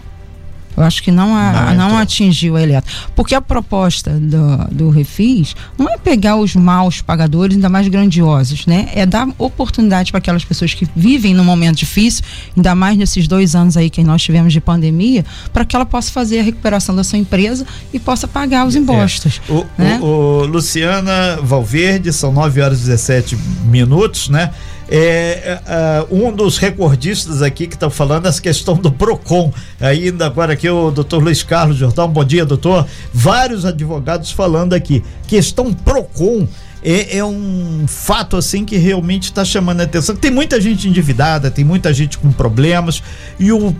Eu 0.77 0.83
acho 0.83 1.03
que 1.03 1.11
não, 1.11 1.37
a, 1.37 1.75
não, 1.75 1.91
não 1.91 1.99
atingiu 1.99 2.57
a 2.57 2.63
eletro. 2.63 2.93
Porque 3.15 3.35
a 3.35 3.41
proposta 3.41 4.11
do, 4.11 4.57
do 4.71 4.91
Refis 4.91 5.55
não 5.79 5.89
é 5.89 5.99
pegar 5.99 6.37
os 6.37 6.55
maus 6.55 7.01
pagadores, 7.01 7.57
ainda 7.57 7.69
mais 7.69 7.89
grandiosos, 7.89 8.67
né? 8.67 8.89
É 8.95 9.05
dar 9.05 9.29
oportunidade 9.39 10.11
para 10.11 10.19
aquelas 10.19 10.45
pessoas 10.45 10.75
que 10.75 10.87
vivem 10.97 11.35
num 11.35 11.45
momento 11.45 11.77
difícil, 11.77 12.25
ainda 12.57 12.75
mais 12.75 12.97
nesses 12.97 13.29
dois 13.29 13.55
anos 13.55 13.77
aí 13.77 13.91
que 13.91 14.03
nós 14.03 14.23
tivemos 14.23 14.53
de 14.53 14.61
pandemia, 14.61 15.25
para 15.53 15.65
que 15.65 15.77
ela 15.77 15.87
possa 15.87 16.11
fazer 16.11 16.41
a 16.41 16.43
recuperação 16.43 16.95
da 16.95 17.05
sua 17.05 17.19
empresa 17.19 17.67
e 17.93 17.99
possa 17.99 18.27
pagar 18.27 18.67
os 18.67 18.75
é. 18.75 18.79
impostos. 18.79 19.41
É. 19.49 19.53
O, 19.53 19.67
né? 19.77 19.99
o, 20.01 20.43
o 20.43 20.47
Luciana 20.47 21.39
Valverde, 21.43 22.13
são 22.13 22.33
9 22.33 22.61
horas 22.61 22.81
e 22.81 22.87
17 22.87 23.37
minutos, 23.65 24.29
né? 24.29 24.51
É, 24.95 25.59
é, 25.67 26.07
um 26.11 26.31
dos 26.31 26.59
recordistas 26.59 27.41
aqui 27.41 27.67
que 27.67 27.77
está 27.77 27.89
falando 27.89 28.27
essa 28.27 28.43
questão 28.43 28.75
do 28.75 28.93
PROCON. 28.93 29.51
Ainda 29.81 30.27
agora 30.27 30.53
aqui 30.53 30.69
o 30.69 30.91
doutor 30.91 31.23
Luiz 31.23 31.43
Carlos 31.43 31.79
Jordão, 31.79 32.07
bom 32.11 32.23
dia, 32.23 32.45
doutor. 32.45 32.87
Vários 33.11 33.65
advogados 33.65 34.31
falando 34.33 34.75
aqui. 34.75 35.03
Questão 35.27 35.73
PROCON. 35.73 36.47
É, 36.85 37.17
é, 37.17 37.25
um 37.25 37.87
fato 37.87 38.37
assim 38.37 38.67
que 38.67 38.77
realmente 38.77 39.25
está 39.25 39.47
chamando 39.47 39.81
a 39.81 39.85
atenção. 39.85 40.15
Tem 40.15 40.31
muita 40.31 40.61
gente 40.61 40.87
endividada, 40.87 41.51
tem 41.51 41.65
muita 41.65 41.95
gente 41.95 42.19
com 42.19 42.31
problemas 42.31 43.03
e 43.41 43.51
o 43.51 43.75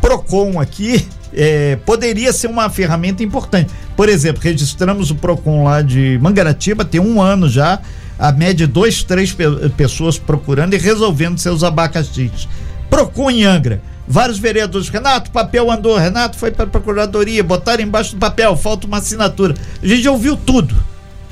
Procon 0.00 0.58
aqui 0.58 1.06
é, 1.34 1.76
poderia 1.84 2.32
ser 2.32 2.46
uma 2.46 2.70
ferramenta 2.70 3.22
importante. 3.22 3.70
Por 3.94 4.08
exemplo, 4.08 4.40
registramos 4.42 5.10
o 5.10 5.14
Procon 5.14 5.64
lá 5.64 5.82
de 5.82 6.18
Mangaratiba, 6.22 6.86
tem 6.86 7.00
um 7.00 7.20
ano 7.20 7.50
já 7.50 7.82
a 8.18 8.32
média 8.32 8.66
de 8.66 8.72
dois, 8.72 9.02
três 9.02 9.32
pe 9.32 9.44
pessoas 9.76 10.18
procurando 10.18 10.74
e 10.74 10.78
resolvendo 10.78 11.38
seus 11.38 11.62
abacaxis. 11.62 12.48
Procon 12.88 13.30
em 13.30 13.44
Angra. 13.44 13.82
Vários 14.06 14.38
vereadores, 14.38 14.90
Renato, 14.90 15.30
papel 15.30 15.70
andou, 15.70 15.96
Renato 15.96 16.36
foi 16.36 16.50
para 16.50 16.64
a 16.64 16.68
procuradoria, 16.68 17.42
botaram 17.42 17.82
embaixo 17.82 18.14
do 18.14 18.18
papel, 18.18 18.54
falta 18.54 18.86
uma 18.86 18.98
assinatura. 18.98 19.54
A 19.82 19.86
gente 19.86 20.06
ouviu 20.06 20.36
tudo, 20.36 20.74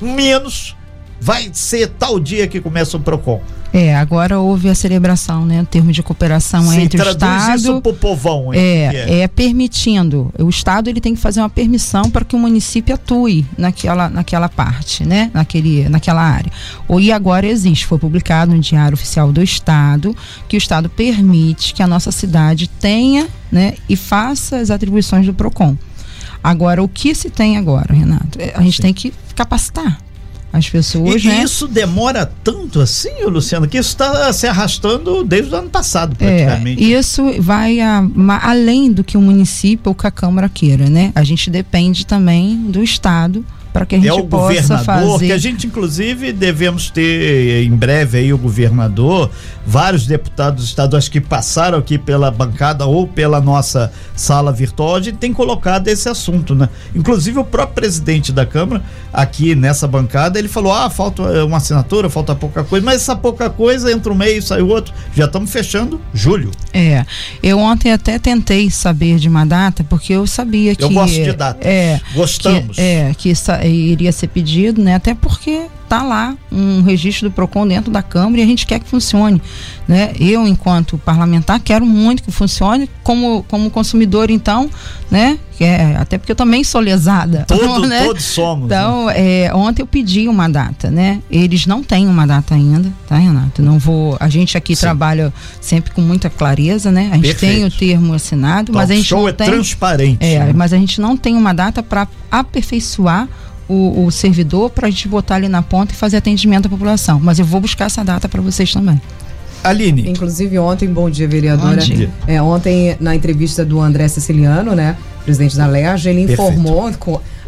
menos 0.01 0.75
vai 1.23 1.51
ser 1.53 1.87
tal 1.87 2.19
dia 2.19 2.49
que 2.49 2.61
começa 2.61 2.97
o 2.97 3.01
PROCON. 3.01 3.41
É, 3.73 3.95
agora 3.95 4.41
houve 4.41 4.69
a 4.69 4.75
celebração, 4.75 5.47
né? 5.47 5.63
O 5.63 5.65
termo 5.65 5.93
de 5.93 6.03
cooperação 6.03 6.67
Se 6.67 6.81
entre 6.81 7.01
o 7.01 7.09
Estado. 7.09 7.57
Isso 7.57 7.81
pro 7.81 7.95
povão, 7.95 8.53
hein? 8.53 8.61
É, 8.61 8.85
é, 8.85 9.21
é, 9.21 9.29
permitindo. 9.29 10.35
O 10.37 10.49
Estado 10.49 10.91
ele 10.91 11.01
tem 11.01 11.15
que 11.15 11.21
fazer 11.21 11.41
uma 11.41 11.49
permissão 11.49 12.11
para 12.11 12.25
que 12.25 12.35
o 12.35 12.39
município 12.39 12.93
atue 12.93 13.47
naquela, 13.57 14.11
naquela 14.11 14.49
parte, 14.49 15.05
né? 15.05 15.31
Naquele, 15.33 15.89
naquela 15.89 16.21
área. 16.21 16.51
E 17.01 17.13
agora 17.13 17.47
existe, 17.47 17.87
foi 17.87 17.99
publicado 17.99 18.53
no 18.53 18.61
Diário 18.61 18.95
Oficial 18.95 19.33
do 19.33 19.43
Estado, 19.43 20.15
que 20.49 20.57
o 20.57 20.59
Estado 20.59 20.91
permite 20.91 21.73
que 21.73 21.85
a 21.85 21.87
nossa 21.87 22.11
cidade 22.11 22.69
tenha, 22.69 23.29
né? 23.51 23.75
E 23.89 23.95
faça 23.95 24.57
as 24.57 24.71
atribuições 24.71 25.25
do 25.25 25.33
PROCON. 25.33 25.77
Agora, 26.43 26.83
o 26.83 26.89
que 26.89 27.15
se 27.15 27.31
tem 27.31 27.57
agora, 27.57 27.95
Renato? 27.95 28.41
É, 28.41 28.53
a 28.57 28.61
gente 28.61 28.77
Sim. 28.79 28.83
tem 28.83 28.93
que 28.93 29.15
capacitar 29.37 29.99
as 30.53 30.69
pessoas. 30.69 31.25
E, 31.25 31.29
né? 31.29 31.43
isso 31.43 31.67
demora 31.67 32.31
tanto 32.45 32.81
assim, 32.81 33.25
Luciano, 33.25 33.67
que 33.67 33.79
isso 33.79 33.89
está 33.89 34.33
se 34.33 34.47
arrastando 34.47 35.25
desde 35.25 35.55
o 35.55 35.59
ano 35.59 35.71
passado, 35.71 36.15
praticamente. 36.15 36.83
É, 36.83 36.99
isso 36.99 37.41
vai 37.41 37.81
a, 37.81 38.05
além 38.43 38.93
do 38.93 39.03
que 39.03 39.17
o 39.17 39.21
município 39.21 39.89
ou 39.89 39.95
que 39.95 40.07
a 40.07 40.11
Câmara 40.11 40.49
queira, 40.49 40.91
né? 40.91 41.11
A 41.15 41.25
gente 41.25 41.49
depende 41.51 42.07
também 42.07 42.57
do 42.57 42.83
Estado 42.83 43.45
para 43.73 43.87
que 43.87 43.95
a 43.95 43.99
gente 43.99 44.09
é 44.09 44.13
o 44.13 44.25
possa 44.25 44.61
governador, 44.61 45.13
fazer. 45.13 45.27
que 45.27 45.33
a 45.33 45.39
gente 45.39 45.67
inclusive 45.67 46.33
devemos 46.33 46.91
ter 46.91 47.65
em 47.65 47.75
breve 47.75 48.19
aí 48.19 48.33
o 48.33 48.39
governador, 48.39 49.31
vários 49.67 50.07
deputados 50.07 50.65
estaduais 50.65 51.09
que 51.09 51.21
passaram 51.21 51.79
aqui 51.79 51.97
pela 51.97 52.31
bancada 52.31 52.85
ou 52.85 53.07
pela 53.07 53.41
nossa 53.41 53.93
sala 54.15 54.53
virtual, 54.53 54.97
a 54.97 55.01
gente 55.01 55.17
tem 55.17 55.33
colocado 55.33 55.89
esse 55.89 56.09
assunto, 56.09 56.55
né? 56.55 56.69
Inclusive 56.95 57.39
o 57.39 57.45
próprio 57.45 57.75
presidente 57.75 58.33
da 58.33 58.45
Câmara 58.45 58.83
aqui 59.13 59.55
nessa 59.55 59.89
bancada, 59.89 60.39
ele 60.39 60.49
falou: 60.49 60.73
"Ah, 60.73 60.91
falta 60.91 61.23
uma 61.45 61.57
assinatura, 61.57 62.11
falta 62.11 62.35
pouca 62.35 62.65
coisa", 62.65 62.85
mas 62.85 62.97
essa 62.97 63.17
pouca 63.17 63.49
coisa 63.49 63.91
entra 63.91 64.13
um 64.13 64.17
mês, 64.17 64.47
sai 64.47 64.61
outro, 64.61 64.93
já 65.15 65.25
estamos 65.25 65.51
fechando 65.51 66.01
julho. 66.13 66.51
É. 66.75 67.05
Eu 67.43 67.59
ontem 67.59 67.93
até 67.93 68.19
tentei 68.19 68.71
saber 68.71 69.19
de 69.19 69.29
uma 69.29 69.45
data 69.47 69.85
porque 69.89 70.13
eu 70.13 70.27
sabia 70.27 70.75
que 70.75 70.85
Eu 70.85 70.91
gosto 70.91 71.15
de 71.15 71.33
datas. 71.33 71.65
É. 71.67 72.01
Gostamos. 72.15 72.77
Que, 72.77 72.83
é, 72.83 73.15
que 73.17 73.31
iria 73.69 74.13
ser 74.13 74.29
pedido, 74.29 74.83
né? 74.83 74.95
Até 74.95 75.15
porque 75.15 75.67
tá 75.89 76.03
lá 76.03 76.35
um 76.51 76.81
registro 76.83 77.29
do 77.29 77.35
Procon 77.35 77.67
dentro 77.67 77.91
da 77.91 78.03
Câmara 78.03 78.41
e 78.41 78.43
a 78.43 78.47
gente 78.47 78.67
quer 78.67 78.81
que 78.81 78.89
funcione, 78.89 79.43
né? 79.87 80.13
Eu 80.19 80.49
enquanto 80.49 80.97
parlamentar 80.97 81.61
quero 81.61 81.85
muito 81.85 82.23
que 82.23 82.33
funcione 82.33 82.89
como 83.03 83.45
como 83.47 83.71
consumidor 83.71 84.31
então, 84.31 84.71
né? 85.11 85.39
É, 85.61 85.95
até 85.97 86.19
porque 86.19 86.33
eu 86.33 86.37
também 86.37 86.65
sou 86.65 86.81
lesada. 86.81 87.45
Todo, 87.47 87.87
né? 87.87 88.05
Todos 88.05 88.25
somos. 88.25 88.67
Então, 88.67 89.07
né? 89.07 89.45
é, 89.45 89.55
ontem 89.55 89.83
eu 89.83 89.87
pedi 89.87 90.27
uma 90.29 90.49
data, 90.49 90.91
né? 90.91 91.21
Eles 91.31 91.67
não 91.67 91.83
têm 91.83 92.09
uma 92.09 92.27
data 92.27 92.55
ainda, 92.55 92.91
tá, 93.07 93.17
Renato? 93.17 93.63
Não 93.63 93.79
vou. 93.79 94.17
A 94.19 94.29
gente 94.29 94.57
aqui 94.57 94.75
Sim. 94.75 94.81
trabalha 94.81 95.33
sempre 95.61 95.93
com 95.93 96.01
muita 96.01 96.29
clareza, 96.29 96.91
né? 96.91 97.11
A 97.13 97.17
gente 97.17 97.27
Perfeito. 97.27 97.55
tem 97.55 97.65
o 97.65 97.71
termo 97.71 98.15
assinado, 98.15 98.73
mas 98.73 98.91
a 98.91 98.95
gente 98.95 99.13
não 99.13 99.29
é 99.29 99.33
tem. 99.33 99.47
transparente. 99.47 100.25
É, 100.25 100.39
né? 100.39 100.53
mas 100.55 100.73
a 100.73 100.79
gente 100.79 101.01
não 101.01 101.17
tem 101.17 101.37
uma 101.37 101.53
data 101.53 101.83
para 101.83 102.09
aperfeiçoar 102.31 103.29
o, 103.73 104.05
o 104.05 104.11
servidor 104.11 104.69
para 104.69 104.89
a 104.89 104.91
gente 104.91 105.09
botar 105.09 105.37
ali 105.37 105.49
na 105.49 105.63
ponta 105.63 105.95
e 105.95 105.97
fazer 105.97 106.19
atendimento 106.19 106.67
à 106.67 106.69
população. 106.69 107.19
Mas 107.19 107.39
eu 107.39 107.45
vou 107.45 107.61
buscar 107.61 107.87
essa 107.87 108.05
data 108.05 108.29
para 108.29 108.43
vocês 108.43 108.73
também. 108.73 109.01
Aline. 109.65 110.11
Inclusive 110.11 110.59
ontem, 110.59 110.89
bom 110.89 111.09
dia, 111.09 111.27
vereadora. 111.27 111.77
Bom 111.77 111.83
dia. 111.83 112.11
É, 112.27 112.43
ontem, 112.43 112.97
na 113.01 113.15
entrevista 113.15 113.65
do 113.65 113.81
André 113.81 114.09
Siciliano, 114.09 114.75
né, 114.75 114.97
presidente 115.25 115.57
da 115.57 115.67
LERJ, 115.67 116.11
ele 116.11 116.33
informou, 116.33 116.91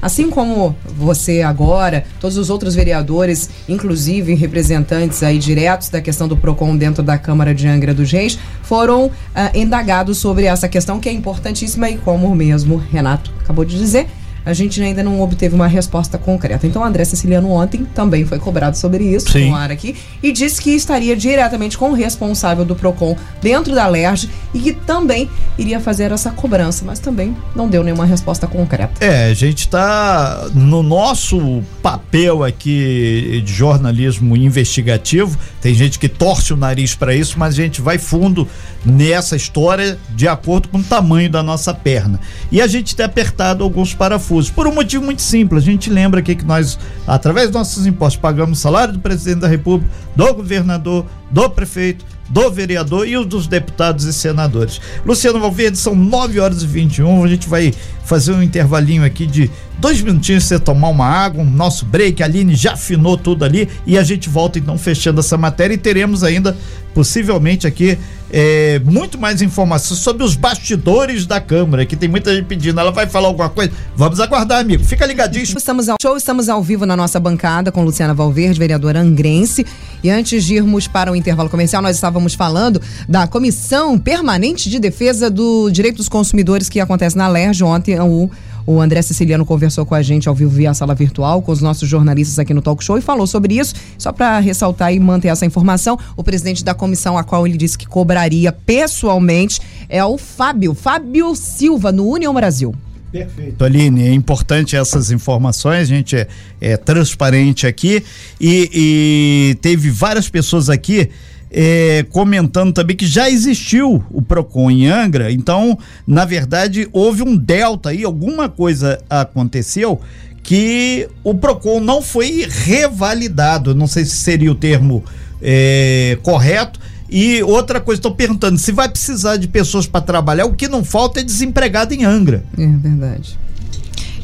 assim 0.00 0.30
como 0.30 0.76
você 0.96 1.42
agora, 1.42 2.04
todos 2.20 2.38
os 2.38 2.50
outros 2.50 2.74
vereadores, 2.74 3.50
inclusive 3.68 4.32
representantes 4.34 5.24
aí 5.24 5.38
diretos 5.38 5.88
da 5.88 6.00
questão 6.00 6.28
do 6.28 6.36
PROCON 6.36 6.76
dentro 6.76 7.02
da 7.02 7.18
Câmara 7.18 7.52
de 7.52 7.66
Angra 7.66 7.92
dos 7.92 8.10
Reis, 8.12 8.38
foram 8.62 9.10
ah, 9.34 9.50
indagados 9.52 10.18
sobre 10.18 10.44
essa 10.44 10.68
questão 10.68 11.00
que 11.00 11.08
é 11.08 11.12
importantíssima 11.12 11.90
e 11.90 11.98
como 11.98 12.32
mesmo 12.34 12.76
Renato 12.76 13.32
acabou 13.42 13.64
de 13.64 13.76
dizer, 13.76 14.06
a 14.44 14.52
gente 14.52 14.80
ainda 14.82 15.02
não 15.02 15.20
obteve 15.20 15.54
uma 15.54 15.66
resposta 15.66 16.18
concreta. 16.18 16.66
Então, 16.66 16.82
o 16.82 16.84
André 16.84 17.04
Siciliano 17.04 17.50
ontem 17.50 17.86
também 17.94 18.24
foi 18.24 18.38
cobrado 18.38 18.76
sobre 18.76 19.04
isso 19.04 19.30
Sim. 19.30 19.50
no 19.50 19.56
ar 19.56 19.70
aqui 19.70 19.96
e 20.22 20.32
disse 20.32 20.60
que 20.60 20.70
estaria 20.70 21.16
diretamente 21.16 21.78
com 21.78 21.90
o 21.90 21.94
responsável 21.94 22.64
do 22.64 22.76
PROCON 22.76 23.16
dentro 23.40 23.74
da 23.74 23.86
LERJ 23.86 24.28
e 24.54 24.60
que 24.60 24.72
também 24.72 25.28
iria 25.58 25.80
fazer 25.80 26.12
essa 26.12 26.30
cobrança, 26.30 26.84
mas 26.84 27.00
também 27.00 27.36
não 27.54 27.68
deu 27.68 27.82
nenhuma 27.82 28.06
resposta 28.06 28.46
concreta. 28.46 29.04
É, 29.04 29.26
a 29.30 29.34
gente 29.34 29.60
está 29.60 30.48
no 30.54 30.82
nosso 30.82 31.62
papel 31.82 32.44
aqui 32.44 33.42
de 33.44 33.52
jornalismo 33.52 34.36
investigativo, 34.36 35.36
tem 35.60 35.74
gente 35.74 35.98
que 35.98 36.08
torce 36.08 36.52
o 36.52 36.56
nariz 36.56 36.94
para 36.94 37.14
isso, 37.14 37.38
mas 37.38 37.54
a 37.54 37.56
gente 37.56 37.80
vai 37.80 37.98
fundo 37.98 38.46
nessa 38.84 39.34
história 39.34 39.98
de 40.10 40.28
acordo 40.28 40.68
com 40.68 40.78
o 40.78 40.82
tamanho 40.82 41.28
da 41.28 41.42
nossa 41.42 41.74
perna. 41.74 42.20
E 42.52 42.60
a 42.60 42.66
gente 42.66 42.94
tem 42.94 43.04
apertado 43.04 43.64
alguns 43.64 43.92
parafusos 43.92 44.50
por 44.50 44.66
um 44.68 44.74
motivo 44.74 45.04
muito 45.04 45.22
simples. 45.22 45.62
A 45.62 45.66
gente 45.66 45.90
lembra 45.90 46.20
aqui 46.20 46.34
que 46.36 46.44
nós, 46.44 46.78
através 47.06 47.48
dos 47.48 47.56
nossos 47.56 47.86
impostos, 47.86 48.20
pagamos 48.20 48.58
o 48.58 48.62
salário 48.62 48.94
do 48.94 49.00
presidente 49.00 49.40
da 49.40 49.48
República, 49.48 49.90
do 50.14 50.34
governador, 50.34 51.06
do 51.30 51.50
prefeito, 51.50 52.04
do 52.28 52.50
vereador 52.50 53.06
e 53.06 53.16
os 53.16 53.26
dos 53.26 53.46
deputados 53.46 54.04
e 54.04 54.12
senadores. 54.12 54.80
Luciano 55.04 55.38
Valverde, 55.38 55.78
são 55.78 55.94
9 55.94 56.40
horas 56.40 56.62
e 56.62 56.66
21. 56.66 57.24
A 57.24 57.28
gente 57.28 57.48
vai 57.48 57.72
fazer 58.04 58.32
um 58.32 58.42
intervalinho 58.42 59.04
aqui 59.04 59.26
de 59.26 59.50
dois 59.78 60.00
minutinhos 60.00 60.44
você 60.44 60.58
tomar 60.58 60.88
uma 60.88 61.06
água, 61.06 61.42
um 61.42 61.50
nosso 61.50 61.84
break. 61.84 62.22
A 62.22 62.26
Aline 62.26 62.54
já 62.54 62.72
afinou 62.72 63.16
tudo 63.16 63.44
ali 63.44 63.68
e 63.86 63.98
a 63.98 64.02
gente 64.02 64.28
volta 64.28 64.58
então 64.58 64.78
fechando 64.78 65.20
essa 65.20 65.36
matéria 65.36 65.74
e 65.74 65.78
teremos 65.78 66.22
ainda 66.22 66.56
possivelmente 66.94 67.66
aqui 67.66 67.98
é, 68.36 68.80
muito 68.80 69.16
mais 69.16 69.40
informações 69.40 70.00
sobre 70.00 70.24
os 70.24 70.34
bastidores 70.34 71.24
da 71.24 71.40
Câmara, 71.40 71.86
que 71.86 71.94
tem 71.94 72.08
muita 72.08 72.34
gente 72.34 72.46
pedindo. 72.46 72.80
Ela 72.80 72.90
vai 72.90 73.06
falar 73.06 73.28
alguma 73.28 73.48
coisa? 73.48 73.70
Vamos 73.94 74.18
aguardar, 74.18 74.58
amigo. 74.58 74.82
Fica 74.82 75.06
ligadíssimo. 75.06 75.56
Estamos 75.56 75.88
ao 75.88 75.96
show, 76.02 76.16
estamos 76.16 76.48
ao 76.48 76.60
vivo 76.60 76.84
na 76.84 76.96
nossa 76.96 77.20
bancada 77.20 77.70
com 77.70 77.84
Luciana 77.84 78.12
Valverde, 78.12 78.58
vereadora 78.58 78.98
angrense. 78.98 79.64
E 80.02 80.10
antes 80.10 80.42
de 80.42 80.56
irmos 80.56 80.88
para 80.88 81.12
o 81.12 81.14
intervalo 81.14 81.48
comercial, 81.48 81.80
nós 81.80 81.94
estávamos 81.94 82.34
falando 82.34 82.82
da 83.08 83.28
Comissão 83.28 83.96
Permanente 83.96 84.68
de 84.68 84.80
Defesa 84.80 85.30
do 85.30 85.70
Direito 85.70 85.98
dos 85.98 86.08
Consumidores 86.08 86.68
que 86.68 86.80
acontece 86.80 87.16
na 87.16 87.28
LERJ 87.28 87.62
ontem. 87.62 88.00
O 88.00 88.28
O 88.66 88.80
André 88.80 89.02
Siciliano 89.02 89.44
conversou 89.44 89.84
com 89.84 89.94
a 89.94 90.02
gente 90.02 90.28
ao 90.28 90.34
vivo 90.34 90.50
via 90.50 90.72
sala 90.72 90.94
virtual, 90.94 91.42
com 91.42 91.52
os 91.52 91.60
nossos 91.60 91.88
jornalistas 91.88 92.38
aqui 92.38 92.54
no 92.54 92.62
Talk 92.62 92.82
Show 92.82 92.96
e 92.96 93.02
falou 93.02 93.26
sobre 93.26 93.58
isso. 93.58 93.74
Só 93.98 94.10
para 94.10 94.38
ressaltar 94.38 94.92
e 94.94 94.98
manter 94.98 95.28
essa 95.28 95.44
informação, 95.44 95.98
o 96.16 96.24
presidente 96.24 96.64
da 96.64 96.72
comissão, 96.72 97.18
a 97.18 97.24
qual 97.24 97.46
ele 97.46 97.58
disse 97.58 97.76
que 97.76 97.86
cobraria 97.86 98.52
pessoalmente, 98.52 99.60
é 99.88 100.02
o 100.04 100.16
Fábio, 100.16 100.74
Fábio 100.74 101.34
Silva, 101.34 101.92
no 101.92 102.06
União 102.06 102.32
Brasil. 102.32 102.74
Perfeito, 103.12 103.64
Aline, 103.64 104.08
é 104.08 104.12
importante 104.12 104.74
essas 104.74 105.12
informações, 105.12 105.82
a 105.82 105.84
gente 105.84 106.16
é, 106.16 106.26
é 106.60 106.76
transparente 106.76 107.64
aqui 107.64 108.02
e, 108.40 108.68
e, 108.74 109.54
teve 109.60 109.88
várias 109.88 110.28
pessoas 110.28 110.68
aqui 110.68 111.10
é, 111.56 112.04
comentando 112.10 112.72
também 112.72 112.96
que 112.96 113.06
já 113.06 113.30
existiu 113.30 114.04
o 114.10 114.20
PROCON 114.20 114.72
em 114.72 114.88
Angra, 114.88 115.30
então, 115.30 115.78
na 116.04 116.24
verdade, 116.24 116.88
houve 116.92 117.22
um 117.22 117.36
delta 117.36 117.90
aí, 117.90 118.02
alguma 118.02 118.48
coisa 118.48 119.00
aconteceu 119.08 120.00
que 120.42 121.08
o 121.22 121.32
PROCON 121.32 121.78
não 121.78 122.02
foi 122.02 122.46
revalidado, 122.48 123.74
não 123.74 123.86
sei 123.86 124.04
se 124.04 124.16
seria 124.16 124.50
o 124.50 124.54
termo 124.54 125.04
é, 125.40 126.18
correto, 126.24 126.80
e 127.08 127.40
outra 127.44 127.80
coisa, 127.80 128.00
estou 128.00 128.16
perguntando, 128.16 128.58
se 128.58 128.72
vai 128.72 128.88
precisar 128.88 129.36
de 129.36 129.46
pessoas 129.46 129.86
para 129.86 130.00
trabalhar, 130.00 130.46
o 130.46 130.54
que 130.54 130.66
não 130.66 130.82
falta 130.82 131.20
é 131.20 131.22
desempregado 131.22 131.94
em 131.94 132.04
Angra. 132.04 132.42
É 132.58 132.66
verdade. 132.66 133.38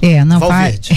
É, 0.02 0.24
não 0.24 0.38
vai. 0.38 0.78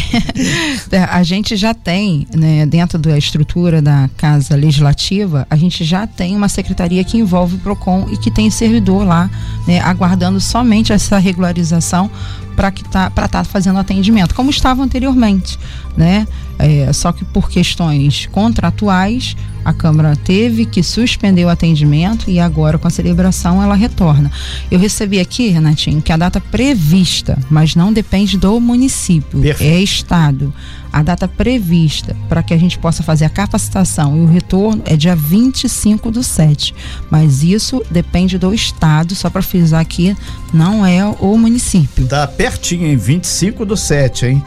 É, 0.92 1.00
a 1.06 1.24
gente 1.24 1.56
já 1.56 1.74
tem, 1.74 2.28
né, 2.36 2.68
dentro 2.68 3.00
da 3.00 3.18
estrutura 3.18 3.82
da 3.82 4.10
Casa 4.16 4.56
Legislativa, 4.56 5.48
a 5.50 5.56
gente 5.56 5.84
já 5.84 6.06
tem 6.06 6.36
uma 6.36 6.48
secretaria 6.48 7.04
que 7.04 7.18
envolve 7.18 7.56
o 7.56 7.60
PROCON 7.60 8.08
e 8.12 8.18
que 8.18 8.30
tem 8.30 8.52
servidor 8.52 9.04
lá, 9.04 9.30
né, 9.68 9.80
aguardando 9.80 10.40
somente 10.40 10.94
essa 10.94 11.18
regularização 11.18 12.12
para 12.56 12.72
que 12.72 12.84
tá 12.84 13.08
estar 13.08 13.28
tá 13.28 13.44
fazendo 13.44 13.80
atendimento, 13.80 14.34
como 14.36 14.50
estava 14.50 14.84
anteriormente, 14.84 15.58
né? 15.98 16.28
É, 16.60 16.92
só 16.94 17.12
que 17.12 17.26
por 17.26 17.50
questões 17.50 18.28
contratuais 18.28 19.36
a 19.66 19.74
Câmara 19.74 20.16
teve 20.16 20.66
que 20.66 20.84
suspender 20.84 21.46
o 21.46 21.50
atendimento 21.50 22.30
e 22.30 22.40
agora 22.40 22.78
com 22.78 22.88
a 22.88 22.92
celebração 22.92 23.62
ela 23.64 23.76
retorna. 23.76 24.32
Eu 24.70 24.80
recebi 24.80 25.20
aqui, 25.20 25.48
Renatinho, 25.50 26.02
que 26.02 26.12
a 26.12 26.18
data 26.18 26.40
prevista, 26.40 27.38
mas 27.50 27.76
não 27.76 27.94
depende 27.94 28.38
do 28.38 28.60
município, 28.60 29.40
Perfeito. 29.40 29.74
é 29.74 29.82
estado. 29.82 30.54
A 30.94 31.02
data 31.02 31.28
prevista 31.28 32.16
para 32.30 32.44
que 32.44 32.54
a 32.54 32.58
gente 32.58 32.78
possa 32.78 33.02
fazer 33.02 33.26
a 33.26 33.30
capacitação 33.30 34.16
e 34.16 34.22
o 34.22 34.28
retorno 34.28 34.84
é 34.86 34.96
dia 34.96 35.16
25 35.16 36.12
do 36.12 36.22
7. 36.22 36.76
Mas 37.10 37.42
isso 37.42 37.84
depende 37.90 38.38
do 38.38 38.54
estado, 38.54 39.16
só 39.16 39.28
para 39.28 39.42
frisar 39.42 39.82
aqui, 39.82 40.16
não 40.54 40.86
é 40.86 41.04
o 41.04 41.36
município. 41.36 42.06
Tá 42.06 42.28
pertinho, 42.28 42.86
em 42.86 42.96
25 42.96 43.66
do 43.66 43.76
7, 43.76 44.28
hein? 44.28 44.44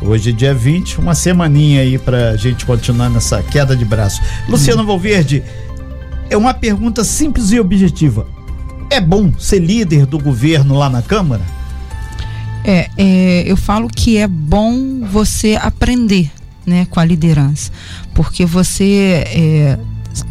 Hoje, 0.00 0.32
dia 0.32 0.54
20, 0.54 0.98
uma 0.98 1.14
semaninha 1.14 1.82
aí 1.82 1.98
pra 1.98 2.34
gente 2.34 2.64
continuar 2.64 3.10
nessa 3.10 3.42
queda 3.42 3.76
de 3.76 3.84
braço. 3.84 4.22
Luciano 4.48 4.86
Valverde, 4.86 5.44
é 6.30 6.36
uma 6.38 6.54
pergunta 6.54 7.04
simples 7.04 7.52
e 7.52 7.60
objetiva. 7.60 8.26
É 8.88 8.98
bom 8.98 9.30
ser 9.38 9.58
líder 9.58 10.06
do 10.06 10.18
governo 10.18 10.78
lá 10.78 10.88
na 10.88 11.02
Câmara? 11.02 11.59
É, 12.64 12.90
é 12.96 13.42
eu 13.46 13.56
falo 13.56 13.88
que 13.88 14.16
é 14.16 14.26
bom 14.26 15.00
você 15.06 15.58
aprender 15.60 16.30
né, 16.66 16.86
com 16.88 17.00
a 17.00 17.04
liderança, 17.04 17.72
porque 18.14 18.44
você 18.44 19.24
é, 19.26 19.78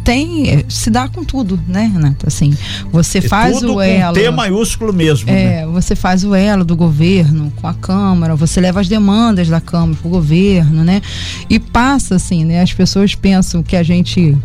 tem 0.04 0.64
se 0.68 0.90
dá 0.90 1.08
com 1.08 1.24
tudo, 1.24 1.58
né, 1.66 1.90
Renato? 1.92 2.26
Assim, 2.26 2.56
você 2.90 3.18
é 3.18 3.22
faz 3.22 3.62
o 3.62 3.80
elo. 3.80 4.14
Com 4.14 4.20
T 4.20 4.30
maiúsculo 4.30 4.92
mesmo. 4.92 5.30
É, 5.30 5.64
né? 5.64 5.66
você 5.66 5.94
faz 5.94 6.24
o 6.24 6.34
elo 6.34 6.64
do 6.64 6.76
governo 6.76 7.52
com 7.56 7.66
a 7.66 7.74
Câmara, 7.74 8.34
você 8.36 8.60
leva 8.60 8.80
as 8.80 8.88
demandas 8.88 9.48
da 9.48 9.60
Câmara 9.60 9.98
para 10.00 10.08
o 10.08 10.10
governo, 10.10 10.84
né? 10.84 11.00
E 11.48 11.58
passa 11.58 12.16
assim, 12.16 12.44
né? 12.44 12.62
As 12.62 12.72
pessoas 12.72 13.14
pensam 13.14 13.62
que 13.62 13.76
a 13.76 13.82
gente 13.82 14.36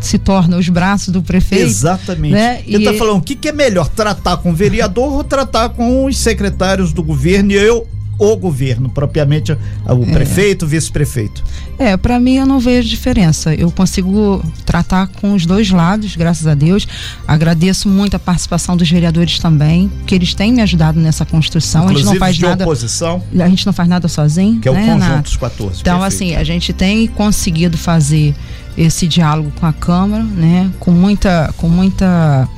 se 0.00 0.18
torna 0.18 0.56
os 0.56 0.68
braços 0.68 1.08
do 1.08 1.22
prefeito. 1.22 1.64
Exatamente. 1.64 2.32
Né? 2.32 2.62
Ele 2.66 2.78
está 2.78 2.94
falando 2.94 3.18
o 3.18 3.22
que, 3.22 3.34
que 3.34 3.48
é 3.48 3.52
melhor, 3.52 3.88
tratar 3.88 4.36
com 4.36 4.50
o 4.50 4.54
vereador 4.54 5.12
ou 5.12 5.24
tratar 5.24 5.70
com 5.70 6.04
os 6.04 6.16
secretários 6.16 6.92
do 6.92 7.02
governo? 7.02 7.52
E 7.52 7.54
eu 7.54 7.86
o 8.18 8.36
governo, 8.36 8.88
propriamente 8.88 9.52
o 9.52 10.02
é. 10.02 10.12
prefeito, 10.12 10.66
vice-prefeito? 10.66 11.42
É, 11.78 11.96
para 11.96 12.20
mim 12.20 12.36
eu 12.36 12.46
não 12.46 12.60
vejo 12.60 12.88
diferença. 12.88 13.54
Eu 13.54 13.70
consigo 13.70 14.42
tratar 14.64 15.08
com 15.08 15.34
os 15.34 15.44
dois 15.46 15.70
lados, 15.70 16.14
graças 16.16 16.46
a 16.46 16.54
Deus. 16.54 16.86
Agradeço 17.26 17.88
muito 17.88 18.14
a 18.14 18.18
participação 18.18 18.76
dos 18.76 18.90
vereadores 18.90 19.38
também, 19.38 19.90
que 20.06 20.14
eles 20.14 20.34
têm 20.34 20.52
me 20.52 20.62
ajudado 20.62 21.00
nessa 21.00 21.24
construção. 21.24 21.84
Inclusive 21.84 22.08
a 22.08 22.12
gente 22.12 22.14
não 22.14 22.20
faz 22.20 22.36
de 22.36 22.42
nada. 22.42 22.64
Oposição, 22.64 23.22
a 23.38 23.48
gente 23.48 23.66
não 23.66 23.72
faz 23.72 23.88
nada 23.88 24.08
sozinho. 24.08 24.60
Que 24.60 24.68
é 24.68 24.70
o 24.70 24.74
né, 24.74 24.94
conjunto 24.94 25.22
dos 25.22 25.36
14. 25.36 25.80
Então, 25.80 26.00
perfeito. 26.00 26.14
assim, 26.14 26.36
a 26.36 26.44
gente 26.44 26.72
tem 26.72 27.06
conseguido 27.08 27.76
fazer 27.76 28.34
esse 28.76 29.06
diálogo 29.06 29.52
com 29.58 29.66
a 29.66 29.72
Câmara, 29.72 30.22
né? 30.22 30.70
Com 30.78 30.90
muita. 30.90 31.52
Com 31.56 31.68
muita 31.68 32.48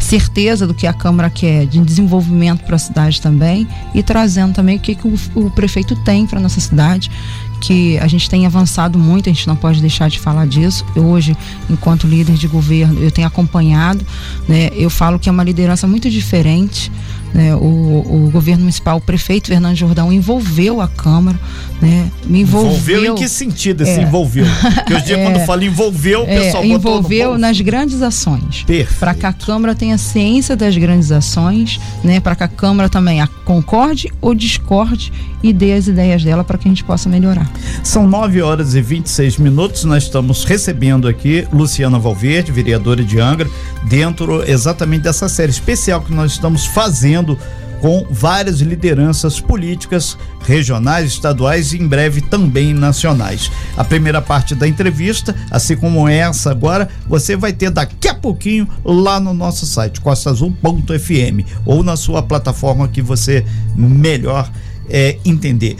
certeza 0.00 0.66
do 0.66 0.74
que 0.74 0.86
a 0.86 0.92
Câmara 0.92 1.30
quer 1.30 1.66
de 1.66 1.80
desenvolvimento 1.80 2.64
para 2.64 2.76
a 2.76 2.78
cidade 2.78 3.20
também 3.20 3.68
e 3.94 4.02
trazendo 4.02 4.54
também 4.54 4.76
o 4.76 4.80
que, 4.80 4.94
que 4.94 5.06
o, 5.06 5.14
o 5.34 5.50
prefeito 5.50 5.94
tem 5.96 6.26
para 6.26 6.40
nossa 6.40 6.60
cidade 6.60 7.10
que 7.60 7.98
a 7.98 8.06
gente 8.06 8.28
tem 8.28 8.46
avançado 8.46 8.98
muito, 8.98 9.28
a 9.28 9.32
gente 9.32 9.46
não 9.46 9.54
pode 9.54 9.80
deixar 9.80 10.08
de 10.08 10.18
falar 10.18 10.46
disso. 10.46 10.84
Hoje, 10.96 11.36
enquanto 11.68 12.06
líder 12.06 12.34
de 12.36 12.48
governo, 12.48 12.98
eu 13.00 13.10
tenho 13.10 13.28
acompanhado, 13.28 14.04
né? 14.48 14.70
Eu 14.72 14.88
falo 14.88 15.18
que 15.18 15.28
é 15.28 15.32
uma 15.32 15.44
liderança 15.44 15.86
muito 15.86 16.08
diferente, 16.08 16.90
né? 17.34 17.54
O, 17.54 18.26
o 18.26 18.30
governo 18.32 18.62
municipal, 18.62 18.98
o 18.98 19.00
prefeito 19.00 19.48
Fernando 19.48 19.76
Jordão 19.76 20.12
envolveu 20.12 20.80
a 20.80 20.88
Câmara, 20.88 21.38
né? 21.80 22.10
Me 22.24 22.40
envolveu. 22.40 22.70
Envolveu 22.70 23.12
em 23.12 23.14
que 23.14 23.28
sentido 23.28 23.82
esse 23.82 24.00
é. 24.00 24.02
envolveu? 24.02 24.46
Porque 24.74 24.94
hoje 24.94 25.12
é, 25.14 25.24
quando 25.24 25.44
fala 25.46 25.64
envolveu, 25.64 26.22
o 26.22 26.26
é, 26.28 26.40
pessoal 26.40 26.62
é, 26.62 26.66
envolveu 26.66 27.38
nas 27.38 27.60
grandes 27.60 28.02
ações. 28.02 28.64
Para 28.98 29.14
que 29.14 29.26
a 29.26 29.32
Câmara 29.32 29.74
tenha 29.74 29.96
ciência 29.96 30.56
das 30.56 30.76
grandes 30.76 31.12
ações, 31.12 31.80
né? 32.02 32.20
Para 32.20 32.34
que 32.34 32.44
a 32.44 32.48
Câmara 32.48 32.88
também 32.88 33.20
a 33.20 33.26
concorde 33.26 34.10
ou 34.20 34.34
discorde 34.34 35.12
e 35.42 35.52
dê 35.52 35.72
as 35.72 35.86
ideias 35.86 36.22
dela 36.22 36.44
para 36.44 36.58
que 36.58 36.68
a 36.68 36.70
gente 36.70 36.84
possa 36.84 37.08
melhorar. 37.08 37.50
São 37.82 38.06
9 38.06 38.42
horas 38.42 38.74
e 38.74 38.82
26 38.82 39.38
minutos. 39.38 39.84
Nós 39.84 40.04
estamos 40.04 40.44
recebendo 40.44 41.08
aqui 41.08 41.46
Luciana 41.52 41.98
Valverde, 41.98 42.52
vereadora 42.52 43.02
de 43.02 43.18
Angra, 43.18 43.48
dentro 43.84 44.42
exatamente 44.48 45.02
dessa 45.02 45.28
série 45.28 45.50
especial 45.50 46.00
que 46.02 46.12
nós 46.12 46.32
estamos 46.32 46.66
fazendo 46.66 47.19
com 47.80 48.06
várias 48.10 48.60
lideranças 48.60 49.40
políticas 49.40 50.16
regionais, 50.46 51.12
estaduais 51.12 51.72
e 51.72 51.78
em 51.78 51.86
breve 51.86 52.20
também 52.20 52.74
nacionais. 52.74 53.50
A 53.76 53.82
primeira 53.82 54.20
parte 54.20 54.54
da 54.54 54.68
entrevista, 54.68 55.34
assim 55.50 55.76
como 55.76 56.08
essa 56.08 56.50
agora, 56.50 56.88
você 57.06 57.36
vai 57.36 57.52
ter 57.52 57.70
daqui 57.70 58.08
a 58.08 58.14
pouquinho 58.14 58.68
lá 58.84 59.18
no 59.18 59.32
nosso 59.32 59.66
site 59.66 60.00
costaazul.fm 60.00 61.44
ou 61.64 61.82
na 61.82 61.96
sua 61.96 62.22
plataforma 62.22 62.86
que 62.86 63.00
você 63.00 63.44
melhor 63.74 64.50
é, 64.90 65.16
entender. 65.24 65.76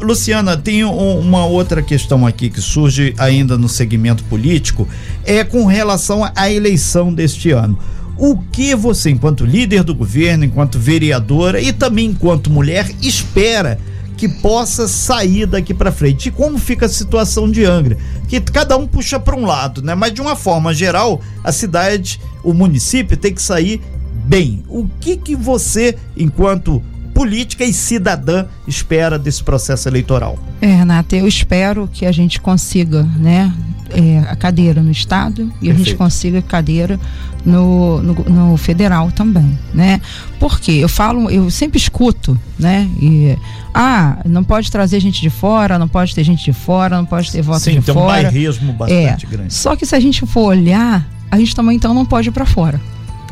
Luciana, 0.00 0.56
tem 0.56 0.84
um, 0.84 1.20
uma 1.20 1.46
outra 1.46 1.80
questão 1.80 2.26
aqui 2.26 2.50
que 2.50 2.60
surge 2.60 3.14
ainda 3.16 3.56
no 3.56 3.68
segmento 3.68 4.24
político, 4.24 4.86
é 5.24 5.44
com 5.44 5.64
relação 5.64 6.28
à 6.34 6.50
eleição 6.50 7.14
deste 7.14 7.52
ano. 7.52 7.78
O 8.18 8.36
que 8.36 8.74
você, 8.74 9.10
enquanto 9.10 9.46
líder 9.46 9.84
do 9.84 9.94
governo, 9.94 10.44
enquanto 10.44 10.78
vereadora 10.78 11.60
e 11.60 11.72
também 11.72 12.06
enquanto 12.06 12.50
mulher, 12.50 12.90
espera 13.00 13.78
que 14.16 14.28
possa 14.28 14.88
sair 14.88 15.46
daqui 15.46 15.72
para 15.72 15.92
frente? 15.92 16.28
E 16.28 16.32
como 16.32 16.58
fica 16.58 16.86
a 16.86 16.88
situação 16.88 17.48
de 17.48 17.64
Angra? 17.64 17.96
Que 18.26 18.40
cada 18.40 18.76
um 18.76 18.88
puxa 18.88 19.20
para 19.20 19.36
um 19.36 19.46
lado, 19.46 19.80
né? 19.80 19.94
Mas 19.94 20.12
de 20.12 20.20
uma 20.20 20.34
forma 20.34 20.74
geral, 20.74 21.20
a 21.44 21.52
cidade, 21.52 22.20
o 22.42 22.52
município 22.52 23.16
tem 23.16 23.32
que 23.32 23.40
sair 23.40 23.80
bem. 24.24 24.64
O 24.68 24.88
que 25.00 25.16
que 25.16 25.36
você, 25.36 25.96
enquanto 26.16 26.82
política 27.14 27.64
e 27.64 27.72
cidadã 27.72 28.46
espera 28.66 29.18
desse 29.18 29.42
processo 29.42 29.88
eleitoral? 29.88 30.38
É, 30.60 30.66
Renata, 30.66 31.16
eu 31.16 31.26
espero 31.26 31.88
que 31.92 32.04
a 32.04 32.12
gente 32.12 32.40
consiga, 32.40 33.04
né, 33.16 33.52
é, 33.90 34.18
a 34.28 34.36
cadeira 34.36 34.82
no 34.82 34.90
estado 34.90 35.42
e 35.42 35.44
Perfeito. 35.44 35.72
a 35.72 35.78
gente 35.78 35.94
consiga 35.96 36.42
cadeira 36.42 36.98
no, 37.44 38.02
no, 38.02 38.14
no, 38.14 38.56
federal 38.56 39.10
também, 39.10 39.58
né? 39.72 40.00
Porque 40.38 40.72
eu 40.72 40.88
falo, 40.88 41.30
eu 41.30 41.50
sempre 41.50 41.78
escuto, 41.78 42.38
né? 42.58 42.88
E 43.00 43.36
ah, 43.72 44.18
não 44.26 44.44
pode 44.44 44.70
trazer 44.70 45.00
gente 45.00 45.20
de 45.20 45.30
fora, 45.30 45.78
não 45.78 45.88
pode 45.88 46.14
ter 46.14 46.24
gente 46.24 46.44
de 46.44 46.52
fora, 46.52 46.96
não 46.96 47.06
pode 47.06 47.30
ter 47.30 47.42
voto 47.42 47.60
Sim, 47.60 47.78
de 47.78 47.82
tem 47.82 47.94
fora. 47.94 48.12
Sim, 48.12 48.18
um 48.18 48.22
bairrismo 48.22 48.72
bastante 48.72 49.26
é, 49.26 49.28
grande. 49.28 49.54
Só 49.54 49.76
que 49.76 49.86
se 49.86 49.94
a 49.94 50.00
gente 50.00 50.26
for 50.26 50.46
olhar, 50.46 51.08
a 51.30 51.38
gente 51.38 51.54
também 51.54 51.76
então 51.76 51.94
não 51.94 52.04
pode 52.04 52.28
ir 52.28 52.32
para 52.32 52.46
fora 52.46 52.80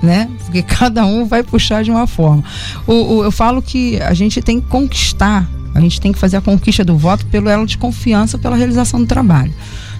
né? 0.02 0.28
Porque 0.44 0.62
cada 0.64 1.04
um 1.04 1.24
vai 1.26 1.42
puxar 1.42 1.82
de 1.82 1.90
uma 1.90 2.06
forma. 2.06 2.44
O, 2.86 2.92
o, 2.92 3.24
eu 3.24 3.32
falo 3.32 3.62
que 3.62 4.00
a 4.00 4.14
gente 4.14 4.40
tem 4.40 4.60
que 4.60 4.66
conquistar, 4.66 5.48
a 5.74 5.80
gente 5.80 6.00
tem 6.00 6.12
que 6.12 6.18
fazer 6.18 6.36
a 6.36 6.40
conquista 6.40 6.84
do 6.84 6.96
voto 6.96 7.26
pelo 7.26 7.48
elo 7.48 7.66
de 7.66 7.76
confiança, 7.78 8.38
pela 8.38 8.56
realização 8.56 9.00
do 9.00 9.06
trabalho. 9.06 9.52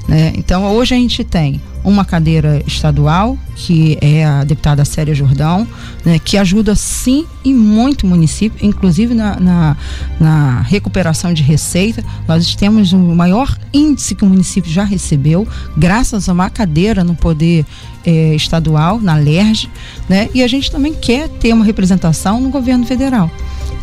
Né? 0.09 0.33
Então, 0.37 0.75
hoje 0.75 0.95
a 0.95 0.99
gente 0.99 1.25
tem 1.25 1.61
uma 1.87 2.05
cadeira 2.05 2.63
estadual, 2.67 3.39
que 3.55 3.97
é 4.01 4.25
a 4.25 4.43
deputada 4.43 4.85
Célia 4.85 5.15
Jordão, 5.15 5.67
né, 6.05 6.19
que 6.19 6.37
ajuda 6.37 6.75
sim 6.75 7.25
e 7.45 7.55
muito 7.55 8.05
o 8.05 8.09
município, 8.09 8.67
inclusive 8.67 9.15
na, 9.15 9.39
na, 9.39 9.77
na, 10.19 10.63
recuperação 10.63 11.33
de 11.33 11.45
receita. 11.45 12.05
Nós 12.27 12.57
temos 12.57 12.93
o 12.93 12.99
maior 12.99 13.57
índice 13.73 14.17
que 14.17 14.25
o 14.25 14.27
município 14.27 14.71
já 14.71 14.83
recebeu, 14.83 15.47
graças 15.77 16.29
a 16.29 16.33
uma 16.33 16.51
cadeira 16.51 17.05
no 17.05 17.15
poder 17.15 17.65
eh, 18.05 18.35
estadual, 18.35 19.01
na 19.01 19.15
LERJ, 19.15 19.71
né? 20.09 20.29
E 20.35 20.43
a 20.43 20.49
gente 20.49 20.71
também 20.71 20.93
quer 20.93 21.29
ter 21.29 21.53
uma 21.53 21.65
representação 21.65 22.41
no 22.41 22.51
governo 22.51 22.85
federal. 22.85 23.31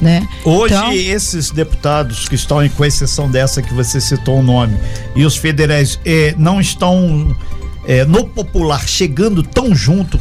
Né? 0.04 0.28
Hoje, 0.44 0.74
então, 0.74 0.92
esses 0.92 1.50
deputados 1.50 2.28
que 2.28 2.36
estão, 2.36 2.68
com 2.70 2.84
exceção 2.84 3.32
dessa 3.32 3.62
que 3.62 3.74
você 3.74 4.02
citou 4.02 4.39
o 4.39 4.44
nome, 4.44 4.76
e 5.16 5.26
os 5.26 5.38
federais 5.38 5.98
eh, 6.06 6.36
não 6.38 6.60
estão 6.60 7.34
é, 7.88 8.06
no 8.06 8.26
popular 8.26 8.88
chegando 8.88 9.42
tão 9.42 9.74
junto 9.74 10.20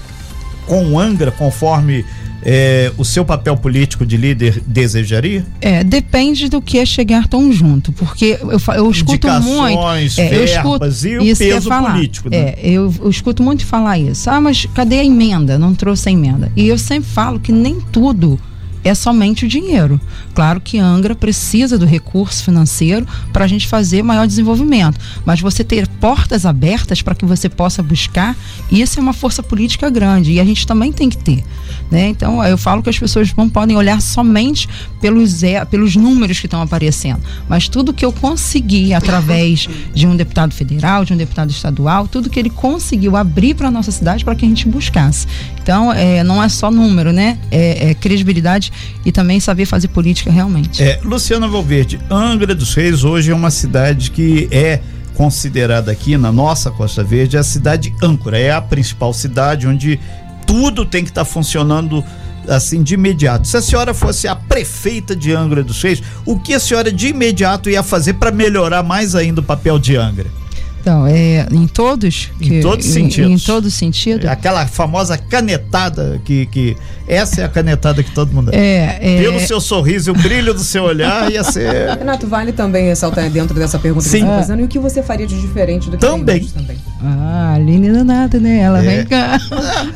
com 0.67 0.93
o 0.93 1.01
Angra, 1.01 1.31
conforme 1.33 2.05
é, 2.45 2.93
o 2.97 3.05
seu 3.05 3.25
papel 3.25 3.57
político 3.57 4.05
de 4.05 4.17
líder 4.17 4.63
desejaria? 4.67 5.45
É, 5.61 5.85
depende 5.85 6.49
do 6.49 6.61
que 6.61 6.79
é 6.79 6.87
chegar 6.87 7.29
tão 7.29 7.53
junto, 7.53 7.93
porque 7.93 8.39
eu, 8.41 8.61
eu 8.75 8.91
escuto 8.91 9.29
muito. 9.43 10.21
É, 10.21 10.37
eu 10.37 10.45
escuto, 10.45 10.87
e 11.07 11.33
o 11.33 11.37
peso 11.37 11.69
político. 11.69 12.31
Né? 12.31 12.37
É, 12.37 12.59
eu, 12.63 12.93
eu, 13.01 13.11
escuto 13.11 13.43
muito 13.43 13.65
falar 13.65 13.99
isso. 13.99 14.29
Ah, 14.29 14.41
mas 14.41 14.67
cadê 14.75 14.99
a 14.99 15.05
emenda? 15.05 15.59
Não 15.59 15.75
trouxe 15.75 16.09
a 16.09 16.13
emenda. 16.13 16.51
E 16.57 16.69
eu 16.69 16.79
sempre 16.79 17.09
falo 17.11 17.39
que 17.39 17.53
nem 17.53 17.81
tudo 17.81 18.39
é 18.85 18.95
somente 18.95 19.45
o 19.45 19.49
dinheiro. 19.49 20.01
Claro 20.35 20.61
que 20.61 20.79
Angra 20.79 21.15
precisa 21.15 21.79
do 21.79 21.87
recurso 21.87 22.45
financeiro 22.45 23.07
para 23.33 23.45
a 23.45 23.49
gente 23.49 23.69
fazer 23.69 24.03
maior 24.03 24.27
desenvolvimento, 24.27 24.99
mas 25.25 25.41
você 25.41 25.63
ter 25.63 25.87
portas 25.87 26.45
abertas 26.47 27.03
para 27.03 27.15
que 27.15 27.25
você 27.25 27.49
possa 27.49 27.83
buscar, 27.83 28.37
isso 28.71 28.99
é 28.99 29.03
uma 29.03 29.13
força 29.13 29.43
política 29.43 29.91
grande 29.91 30.33
e 30.33 30.41
a 30.41 30.45
gente 30.45 30.67
também 30.67 30.93
tem 30.93 31.09
que 31.09 31.19
ter. 31.19 31.45
Né? 31.91 32.09
Então, 32.09 32.43
eu 32.45 32.57
falo 32.57 32.83
que 32.83 32.91
as 32.91 32.99
pessoas 32.99 33.35
não 33.35 33.49
podem 33.49 33.77
olhar 33.77 34.01
somente 34.01 34.69
pelos, 35.01 35.43
é, 35.43 35.65
pelos 35.65 35.95
números 35.95 36.41
que 36.41 36.47
estão 36.47 36.63
aparecendo, 36.63 37.21
mas 37.49 37.69
tudo 37.69 37.93
que 37.93 38.05
eu 38.05 38.13
consegui 38.13 38.95
através 38.95 39.69
de 39.95 40.07
um 40.07 40.17
deputado 40.17 40.55
federal, 40.55 41.05
de 41.05 41.13
um 41.13 41.17
deputado 41.17 41.51
estadual, 41.51 42.09
tudo 42.09 42.31
que 42.31 42.39
ele 42.39 42.51
conseguiu 42.51 43.17
abrir 43.17 43.55
para 43.55 43.69
a 43.69 43.71
nossa 43.71 43.91
cidade 43.91 44.25
para 44.25 44.35
que 44.35 44.45
a 44.45 44.49
gente 44.49 44.67
buscasse. 44.67 45.27
Então, 45.63 45.93
é, 45.93 46.25
não 46.25 46.43
é 46.43 46.49
só 46.49 46.71
número, 46.71 47.13
né? 47.13 47.39
É, 47.51 47.91
é 47.91 47.95
credibilidade 47.95 48.72
e 49.05 49.13
também 49.13 49.41
saber 49.41 49.67
fazer 49.67 49.89
política 49.89 50.31
realmente. 50.31 50.83
É, 50.83 51.01
Luciana 51.03 51.49
Valverde, 51.49 52.01
Angra 52.11 52.55
dos 52.55 52.75
Reis 52.75 53.05
hoje 53.05 53.31
é 53.31 53.35
uma 53.35 53.51
cidade 53.51 54.11
que 54.11 54.49
é 54.51 54.81
considerada 55.15 55.93
aqui 55.93 56.17
na 56.17 56.33
nossa 56.33 56.71
Costa 56.71 57.05
Verde 57.05 57.37
a 57.37 57.43
cidade 57.43 57.93
âncora, 58.03 58.39
é 58.39 58.51
a 58.51 58.61
principal 58.61 59.13
cidade 59.13 59.67
onde 59.67 60.01
tudo 60.47 60.85
tem 60.85 61.05
que 61.05 61.11
estar 61.11 61.25
tá 61.25 61.31
funcionando 61.31 62.05
assim 62.49 62.83
de 62.83 62.95
imediato. 62.95 63.47
Se 63.47 63.57
a 63.57 63.63
senhora 63.63 63.95
fosse 63.95 64.27
a 64.27 64.35
prefeita 64.35 65.15
de 65.15 65.33
Angra 65.33 65.63
dos 65.63 65.81
Reis, 65.83 66.03
o 66.27 66.39
que 66.39 66.55
a 66.55 66.61
senhora 66.61 66.91
de 66.91 67.09
imediato 67.09 67.71
ia 67.71 67.83
fazer 67.83 68.15
para 68.15 68.31
melhorar 68.31 68.83
mais 68.83 69.15
ainda 69.15 69.41
o 69.41 69.45
papel 69.45 69.79
de 69.79 69.97
Angra? 69.97 70.42
Então, 70.83 71.07
é, 71.07 71.47
em 71.53 71.69
todos? 71.69 72.29
Que, 72.41 72.57
em 72.57 72.61
todos 72.61 72.85
os 72.85 72.93
sentidos. 72.93 73.31
Em, 73.31 73.35
em 73.35 73.39
todos 73.39 73.73
sentidos. 73.73 74.25
É 74.25 74.29
aquela 74.29 74.67
famosa 74.67 75.17
canetada 75.17 76.21
que, 76.25 76.47
que. 76.47 76.77
Essa 77.07 77.43
é 77.43 77.45
a 77.45 77.49
canetada 77.49 78.03
que 78.03 78.11
todo 78.11 78.33
mundo. 78.35 78.51
É, 78.53 78.99
é, 79.01 79.23
Pelo 79.23 79.39
seu 79.39 79.61
sorriso 79.61 80.11
e 80.11 80.13
o 80.13 80.15
brilho 80.15 80.53
do 80.53 80.61
seu 80.61 80.83
olhar, 80.83 81.31
ia 81.31 81.45
ser. 81.45 81.97
Renato, 81.99 82.27
vale 82.27 82.53
também 82.53 82.87
ressaltar 82.87 83.31
dentro 83.31 83.55
dessa 83.55 83.79
pergunta 83.79 84.05
Sim. 84.05 84.11
que 84.11 84.19
você 84.19 84.25
está 84.25 84.39
fazendo 84.39 84.61
e 84.61 84.65
o 84.65 84.69
que 84.69 84.79
você 84.81 85.03
faria 85.05 85.27
de 85.27 85.41
diferente 85.41 85.89
do 85.89 85.97
que 85.97 86.05
também. 86.05 86.45
também. 86.47 86.77
Ah, 87.05 87.53
a 87.53 87.55
Aline 87.55 87.89
não 87.89 88.01
é 88.01 88.05
nada, 88.05 88.39
né? 88.39 88.59
Ela 88.59 88.79
é. 88.79 88.83
vem 88.83 89.07
cá. 89.07 89.39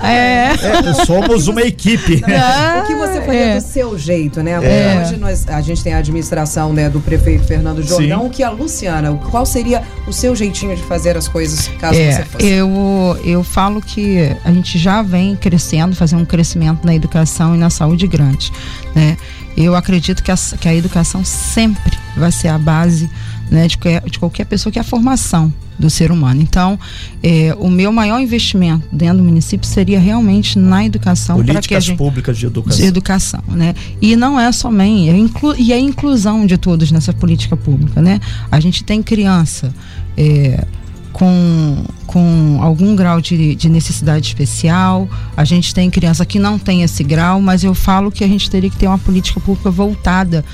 É. 0.03 0.53
é. 0.53 1.05
somos 1.05 1.49
uma 1.49 1.62
equipe. 1.62 2.23
Ah, 2.37 2.83
o 2.83 2.87
que 2.87 2.95
você 2.95 3.21
faria 3.23 3.40
é. 3.40 3.57
do 3.57 3.62
seu 3.62 3.99
jeito, 3.99 4.42
né? 4.42 4.53
É. 4.53 5.01
Hoje 5.01 5.16
nós, 5.16 5.49
a 5.49 5.61
gente 5.61 5.83
tem 5.83 5.95
a 5.95 5.99
administração 5.99 6.73
né, 6.73 6.88
do 6.88 7.01
prefeito 7.01 7.45
Fernando 7.45 7.83
Jordão, 7.83 8.25
Sim. 8.25 8.29
que 8.31 8.42
a 8.42 8.51
Luciana, 8.51 9.12
qual 9.31 9.47
seria 9.47 9.83
o 10.07 10.12
seu 10.12 10.37
jeitinho 10.37 10.77
de 10.77 10.83
fazer 10.83 11.16
as 11.16 11.27
coisas, 11.29 11.69
caso 11.79 11.99
é, 11.99 12.12
você 12.12 12.25
fosse? 12.25 12.47
Eu, 12.47 13.19
eu 13.25 13.42
falo 13.42 13.81
que 13.81 14.37
a 14.45 14.53
gente 14.53 14.79
já 14.79 15.03
vem 15.03 15.35
crescendo, 15.35 15.97
fazendo 15.97 16.23
um 16.23 16.27
crescimento 16.27 16.85
na 16.85 16.95
educação 16.95 17.55
e 17.55 17.59
na 17.59 17.71
saúde 17.71 18.07
grande, 18.07 18.53
né? 18.95 19.16
Eu 19.57 19.75
acredito 19.75 20.23
que 20.23 20.31
a, 20.31 20.37
que 20.61 20.69
a 20.69 20.75
educação 20.75 21.25
sempre 21.25 21.97
vai 22.16 22.31
ser 22.31 22.49
a 22.49 22.59
base 22.59 23.09
né, 23.50 23.66
de, 23.68 23.78
de 24.11 24.18
qualquer 24.18 24.46
pessoa, 24.46 24.72
que 24.72 24.78
é 24.78 24.82
a 24.82 24.85
formação 24.85 25.52
do 25.78 25.90
ser 25.90 26.11
humano. 26.11 26.40
Então, 26.40 26.78
é, 27.22 27.54
o 27.59 27.68
meu 27.68 27.92
maior 27.92 28.18
investimento 28.18 28.87
dentro 28.90 29.18
do 29.18 29.24
município 29.24 29.66
seria 29.66 30.00
realmente 30.00 30.59
na 30.59 30.85
educação. 30.85 31.37
Políticas 31.37 31.66
que 31.66 31.74
a 31.74 31.80
gente, 31.80 31.98
públicas 31.98 32.38
de 32.38 32.46
educação. 32.46 32.80
De 32.80 32.87
educação, 32.87 33.42
né? 33.48 33.74
E 34.00 34.16
não 34.16 34.40
é 34.40 34.50
somente, 34.52 35.11
é 35.11 35.16
inclu, 35.16 35.54
e 35.56 35.72
a 35.72 35.78
inclusão 35.78 36.46
de 36.46 36.56
todos 36.56 36.90
nessa 36.90 37.12
política 37.12 37.56
pública, 37.56 38.00
né? 38.00 38.20
A 38.50 38.59
gente 38.59 38.82
tem 38.85 39.02
criança 39.02 39.72
é, 40.16 40.64
com, 41.12 41.85
com 42.06 42.59
algum 42.61 42.94
grau 42.96 43.20
de, 43.20 43.54
de 43.54 43.68
necessidade 43.68 44.26
especial, 44.26 45.09
a 45.37 45.44
gente 45.44 45.74
tem 45.74 45.90
criança 45.90 46.24
que 46.24 46.38
não 46.38 46.59
tem 46.59 46.82
esse 46.82 47.02
grau, 47.02 47.40
mas 47.40 47.64
eu 47.64 47.74
falo 47.74 48.11
que 48.11 48.24
a 48.24 48.28
gente 48.28 48.50
teria 48.50 48.70
que 48.70 48.76
ter 48.76 48.87
uma 48.87 48.98
política 48.98 49.40
pública 49.40 49.70
voltada 49.70 50.44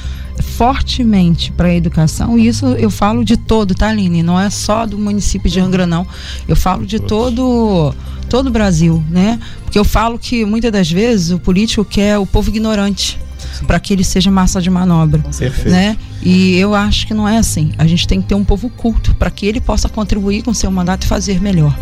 fortemente 0.41 1.53
para 1.53 1.69
a 1.69 1.75
educação, 1.75 2.39
e 2.39 2.47
isso 2.47 2.67
eu 2.67 2.91
falo 2.91 3.25
de 3.25 3.37
todo, 3.37 3.75
tá, 3.75 3.89
Aline? 3.89 4.23
Não 4.23 4.39
é 4.39 4.49
só 4.51 4.87
do 4.87 4.99
município 4.99 5.51
de 5.51 5.61
Angra, 5.61 5.87
não. 5.87 6.07
Eu 6.47 6.57
falo 6.57 6.87
de 6.87 6.99
todo 6.99 7.95
todo 8.29 8.47
o 8.47 8.51
Brasil, 8.51 9.03
né? 9.11 9.39
Porque 9.65 9.79
eu 9.79 9.85
falo 9.85 10.19
que 10.19 10.45
muitas 10.45 10.73
das 10.73 10.91
vezes 10.91 11.31
o 11.31 11.39
político 11.39 11.85
quer 11.85 12.19
o 12.19 12.27
povo 12.27 12.49
ignorante 12.49 13.19
para 13.67 13.79
que 13.81 13.93
ele 13.93 14.05
seja 14.05 14.31
massa 14.31 14.61
de 14.61 14.71
manobra, 14.71 15.21
Perfeito. 15.21 15.71
né? 15.71 15.97
E 16.23 16.57
eu 16.57 16.75
acho 16.75 17.07
que 17.07 17.15
não 17.15 17.29
é 17.29 17.39
assim. 17.39 17.73
A 17.79 17.87
gente 17.87 18.07
tem 18.07 18.21
que 18.21 18.29
ter 18.29 18.35
um 18.35 18.45
povo 18.45 18.71
culto 18.71 19.15
para 19.15 19.31
que 19.31 19.47
ele 19.47 19.61
possa 19.61 19.89
contribuir 19.89 20.43
com 20.43 20.55
seu 20.55 20.71
mandato 20.71 21.05
e 21.05 21.07
fazer 21.07 21.41
melhor, 21.41 21.77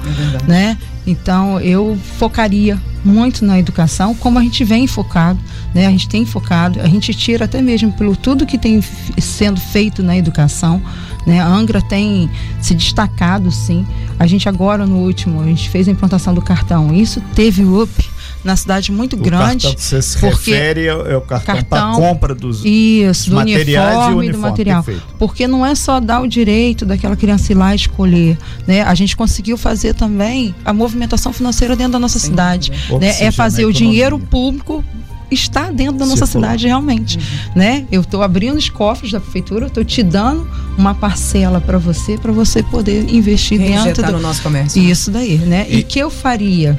é 0.46 0.50
né? 0.50 0.78
Então 1.06 1.60
eu 1.60 1.98
focaria 2.18 2.78
muito 3.04 3.44
na 3.44 3.58
educação, 3.58 4.14
como 4.14 4.38
a 4.38 4.42
gente 4.42 4.62
vem 4.64 4.86
focado, 4.86 5.38
né? 5.74 5.86
A 5.86 5.90
gente 5.90 6.08
tem 6.08 6.24
focado, 6.26 6.80
a 6.80 6.86
gente 6.86 7.12
tira 7.14 7.46
até 7.46 7.62
mesmo 7.62 7.92
pelo 7.92 8.14
tudo 8.14 8.46
que 8.46 8.58
tem 8.58 8.82
sendo 9.18 9.60
feito 9.60 10.02
na 10.02 10.16
educação, 10.16 10.80
né? 11.26 11.40
A 11.40 11.46
Angra 11.46 11.80
tem 11.80 12.30
se 12.60 12.74
destacado, 12.74 13.50
sim. 13.50 13.86
A 14.18 14.26
gente 14.26 14.48
agora 14.48 14.86
no 14.86 14.96
último, 14.96 15.40
a 15.40 15.46
gente 15.46 15.68
fez 15.68 15.88
a 15.88 15.90
implantação 15.90 16.34
do 16.34 16.42
cartão. 16.42 16.94
Isso 16.94 17.20
teve 17.34 17.64
up 17.64 18.10
na 18.44 18.56
cidade 18.56 18.90
muito 18.90 19.14
o 19.14 19.18
grande. 19.18 19.66
Cartão, 19.66 19.82
você 19.82 20.02
se 20.02 20.18
porque 20.18 20.50
refere 20.50 20.88
ao, 20.88 21.00
ao 21.14 21.20
cartão, 21.20 21.54
cartão 21.54 21.68
para 21.68 21.92
compra 21.92 22.34
dos, 22.34 22.64
isso, 22.64 23.30
do 23.30 23.36
materiais 23.36 23.66
uniforme, 23.66 24.12
e 24.12 24.18
uniforme, 24.18 24.32
do 24.32 24.38
material. 24.38 24.82
Perfeito. 24.82 25.14
Porque 25.18 25.46
não 25.46 25.64
é 25.64 25.74
só 25.74 26.00
dar 26.00 26.20
o 26.20 26.26
direito 26.26 26.86
daquela 26.86 27.16
criança 27.16 27.52
ir 27.52 27.54
lá 27.54 27.74
escolher, 27.74 28.38
né? 28.66 28.82
A 28.82 28.94
gente 28.94 29.16
conseguiu 29.16 29.56
fazer 29.56 29.94
também 29.94 30.54
a 30.64 30.72
movimentação 30.72 31.32
financeira 31.32 31.76
dentro 31.76 31.92
da 31.92 31.98
nossa 31.98 32.18
Sim, 32.18 32.28
cidade, 32.28 32.72
né? 33.00 33.22
É 33.22 33.30
fazer 33.30 33.64
o 33.64 33.72
dinheiro 33.72 34.18
público 34.18 34.84
está 35.30 35.70
dentro 35.70 35.96
da 35.96 36.06
nossa 36.06 36.26
cidade 36.26 36.66
realmente, 36.66 37.16
uhum. 37.18 37.22
né? 37.54 37.86
Eu 37.90 38.00
estou 38.00 38.22
abrindo 38.22 38.56
os 38.56 38.68
cofres 38.68 39.12
da 39.12 39.20
prefeitura, 39.20 39.66
estou 39.66 39.84
te 39.84 40.02
dando 40.02 40.48
uma 40.76 40.94
parcela 40.94 41.60
para 41.60 41.78
você, 41.78 42.18
para 42.18 42.32
você 42.32 42.62
poder 42.62 43.08
investir 43.14 43.58
dentro 43.58 44.02
do 44.02 44.12
no 44.12 44.20
nosso 44.20 44.42
comércio. 44.42 44.82
Isso 44.82 45.10
daí, 45.10 45.38
né? 45.38 45.66
E, 45.68 45.78
e 45.78 45.82
que 45.82 45.98
eu 45.98 46.10
faria 46.10 46.76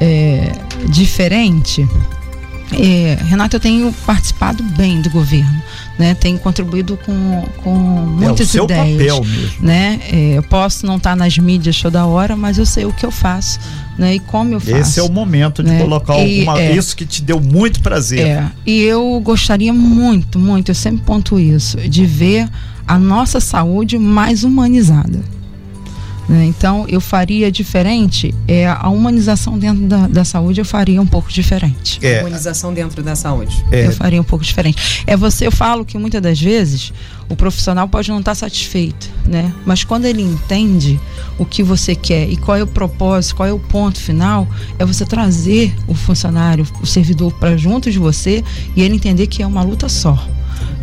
é, 0.00 0.52
diferente, 0.88 1.86
é, 2.72 3.16
Renato, 3.24 3.56
eu 3.56 3.60
tenho 3.60 3.92
participado 4.04 4.62
bem 4.62 5.00
do 5.00 5.08
governo, 5.08 5.62
né? 5.98 6.14
Tenho 6.14 6.38
contribuído 6.38 6.98
com, 7.04 7.44
com 7.62 7.74
muitas 7.74 8.40
é 8.40 8.42
o 8.42 8.46
seu 8.46 8.64
ideias, 8.64 9.14
papel 9.14 9.24
mesmo. 9.24 9.62
né? 9.62 10.00
É, 10.12 10.38
eu 10.38 10.42
posso 10.42 10.84
não 10.84 10.96
estar 10.96 11.14
nas 11.14 11.38
mídias 11.38 11.80
toda 11.80 12.04
hora, 12.04 12.34
mas 12.34 12.58
eu 12.58 12.66
sei 12.66 12.84
o 12.84 12.92
que 12.92 13.06
eu 13.06 13.10
faço, 13.10 13.60
né? 13.96 14.16
E 14.16 14.18
como 14.18 14.52
eu 14.52 14.60
faço. 14.60 14.76
Esse 14.76 15.00
é 15.00 15.02
o 15.02 15.10
momento 15.10 15.62
de 15.62 15.70
né? 15.70 15.78
colocar 15.78 16.18
e, 16.18 16.40
alguma 16.40 16.60
é, 16.60 16.76
isso 16.76 16.96
que 16.96 17.06
te 17.06 17.22
deu 17.22 17.40
muito 17.40 17.80
prazer. 17.80 18.26
É, 18.26 18.50
e 18.66 18.82
eu 18.82 19.20
gostaria 19.22 19.72
muito, 19.72 20.38
muito, 20.38 20.70
eu 20.70 20.74
sempre 20.74 21.02
ponto 21.04 21.38
isso, 21.38 21.76
de 21.88 22.04
ver 22.04 22.48
a 22.86 22.98
nossa 22.98 23.38
saúde 23.38 23.96
mais 23.96 24.42
humanizada. 24.42 25.35
Né? 26.28 26.44
Então, 26.44 26.84
eu 26.88 27.00
faria 27.00 27.50
diferente, 27.52 28.34
é, 28.48 28.66
a 28.66 28.88
humanização 28.88 29.58
dentro 29.58 29.86
da, 29.86 30.08
da 30.08 30.24
saúde 30.24 30.60
eu 30.60 30.64
faria 30.64 31.00
um 31.00 31.06
pouco 31.06 31.30
diferente. 31.30 32.04
É. 32.04 32.20
Humanização 32.20 32.74
dentro 32.74 33.02
da 33.02 33.14
saúde. 33.14 33.64
É. 33.70 33.86
Eu 33.86 33.92
faria 33.92 34.20
um 34.20 34.24
pouco 34.24 34.44
diferente. 34.44 35.04
É 35.06 35.16
você, 35.16 35.46
eu 35.46 35.52
falo 35.52 35.84
que 35.84 35.96
muitas 35.96 36.20
das 36.20 36.40
vezes 36.40 36.92
o 37.28 37.36
profissional 37.36 37.88
pode 37.88 38.08
não 38.10 38.18
estar 38.18 38.34
satisfeito, 38.34 39.08
né? 39.24 39.52
Mas 39.64 39.84
quando 39.84 40.04
ele 40.04 40.22
entende 40.22 40.98
o 41.38 41.44
que 41.44 41.62
você 41.62 41.94
quer 41.94 42.28
e 42.28 42.36
qual 42.36 42.56
é 42.56 42.62
o 42.62 42.66
propósito, 42.66 43.36
qual 43.36 43.48
é 43.48 43.52
o 43.52 43.58
ponto 43.58 43.98
final, 43.98 44.48
é 44.78 44.84
você 44.84 45.04
trazer 45.04 45.74
o 45.86 45.94
funcionário, 45.94 46.66
o 46.80 46.86
servidor 46.86 47.32
para 47.34 47.56
junto 47.56 47.90
de 47.90 47.98
você 47.98 48.44
e 48.74 48.82
ele 48.82 48.94
entender 48.94 49.26
que 49.26 49.42
é 49.42 49.46
uma 49.46 49.62
luta 49.62 49.88
só, 49.88 50.26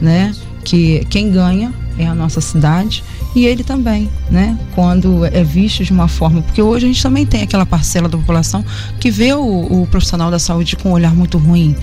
né? 0.02 0.34
Que 0.64 1.06
quem 1.10 1.32
ganha 1.32 1.74
é 1.98 2.08
a 2.08 2.16
nossa 2.16 2.42
cidade 2.42 3.04
e 3.36 3.46
ele 3.46 3.64
também, 3.64 4.10
né? 4.30 4.58
Quando 4.76 5.26
é 5.26 5.44
visto 5.44 5.84
de 5.84 5.92
uma 5.92 6.08
forma, 6.08 6.42
porque 6.42 6.62
hoje 6.62 6.86
a 6.86 6.88
gente 6.88 7.02
também 7.02 7.26
tem 7.26 7.42
aquela 7.42 7.66
parcela 7.66 8.08
da 8.08 8.18
população 8.18 8.64
que 9.00 9.10
vê 9.10 9.34
o, 9.34 9.82
o 9.82 9.88
profissional 9.90 10.30
da 10.30 10.40
saúde 10.40 10.76
com 10.76 10.90
um 10.90 10.92
olhar 10.94 11.14
muito 11.16 11.38
ruim, 11.38 11.76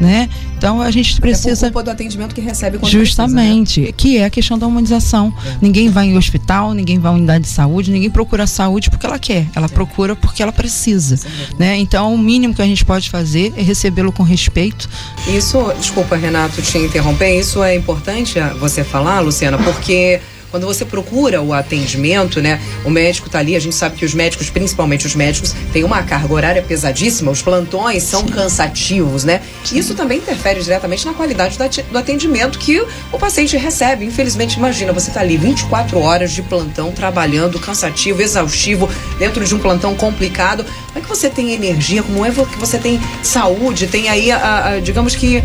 né? 0.00 0.28
Então 0.56 0.80
a 0.80 0.90
gente 0.90 1.20
precisa 1.20 1.66
é 1.66 1.70
por 1.70 1.82
do 1.82 1.90
atendimento 1.90 2.34
que 2.34 2.40
recebe 2.40 2.78
quando 2.78 2.90
justamente, 2.90 3.80
precisa, 3.80 3.86
né? 3.86 3.92
que 3.96 4.16
é 4.18 4.24
a 4.24 4.30
questão 4.30 4.58
da 4.58 4.66
humanização. 4.66 5.32
É. 5.44 5.56
Ninguém 5.60 5.88
vai 5.90 6.06
em 6.06 6.16
hospital, 6.16 6.72
ninguém 6.72 6.98
vai 6.98 7.12
em 7.12 7.16
unidade 7.16 7.44
de 7.44 7.50
saúde, 7.50 7.90
ninguém 7.90 8.10
procura 8.10 8.46
saúde 8.46 8.90
porque 8.90 9.06
ela 9.06 9.18
quer, 9.18 9.46
ela 9.54 9.66
é. 9.66 9.68
procura 9.68 10.16
porque 10.16 10.42
ela 10.42 10.52
precisa, 10.52 11.18
né? 11.58 11.76
Então 11.76 12.14
o 12.14 12.18
mínimo 12.18 12.54
que 12.54 12.62
a 12.62 12.66
gente 12.66 12.84
pode 12.84 13.10
fazer 13.10 13.52
é 13.56 13.62
recebê-lo 13.62 14.10
com 14.10 14.22
respeito. 14.22 14.88
Isso, 15.28 15.72
desculpa 15.78 16.16
Renato 16.16 16.60
te 16.62 16.78
interromper, 16.78 17.38
isso 17.38 17.62
é 17.62 17.74
importante 17.74 18.40
você 18.58 18.82
falar, 18.82 19.20
Luciana, 19.20 19.55
porque 19.58 20.20
quando 20.50 20.64
você 20.66 20.84
procura 20.84 21.42
o 21.42 21.52
atendimento, 21.52 22.40
né? 22.40 22.60
O 22.84 22.90
médico 22.90 23.26
está 23.26 23.40
ali, 23.40 23.56
a 23.56 23.60
gente 23.60 23.74
sabe 23.74 23.96
que 23.96 24.04
os 24.04 24.14
médicos, 24.14 24.48
principalmente 24.48 25.06
os 25.06 25.14
médicos, 25.14 25.54
têm 25.72 25.84
uma 25.84 26.02
carga 26.02 26.32
horária 26.32 26.62
pesadíssima, 26.62 27.30
os 27.30 27.42
plantões 27.42 28.02
são 28.02 28.24
cansativos, 28.24 29.24
né? 29.24 29.42
Isso 29.72 29.94
também 29.94 30.18
interfere 30.18 30.62
diretamente 30.62 31.04
na 31.04 31.12
qualidade 31.12 31.58
do 31.90 31.98
atendimento 31.98 32.58
que 32.58 32.80
o 33.12 33.18
paciente 33.18 33.56
recebe. 33.56 34.04
Infelizmente, 34.04 34.56
imagina, 34.56 34.92
você 34.92 35.10
está 35.10 35.20
ali 35.20 35.36
24 35.36 35.98
horas 35.98 36.32
de 36.32 36.42
plantão, 36.42 36.92
trabalhando, 36.92 37.58
cansativo, 37.58 38.22
exaustivo, 38.22 38.88
dentro 39.18 39.44
de 39.44 39.54
um 39.54 39.58
plantão 39.58 39.94
complicado. 39.94 40.64
Como 40.64 40.98
é 40.98 41.00
que 41.00 41.08
você 41.08 41.28
tem 41.28 41.52
energia? 41.52 42.02
Como 42.02 42.24
é 42.24 42.30
que 42.30 42.58
você 42.58 42.78
tem 42.78 43.00
saúde? 43.22 43.86
Tem 43.86 44.08
aí, 44.08 44.30
a, 44.30 44.68
a 44.68 44.80
digamos 44.80 45.14
que 45.14 45.42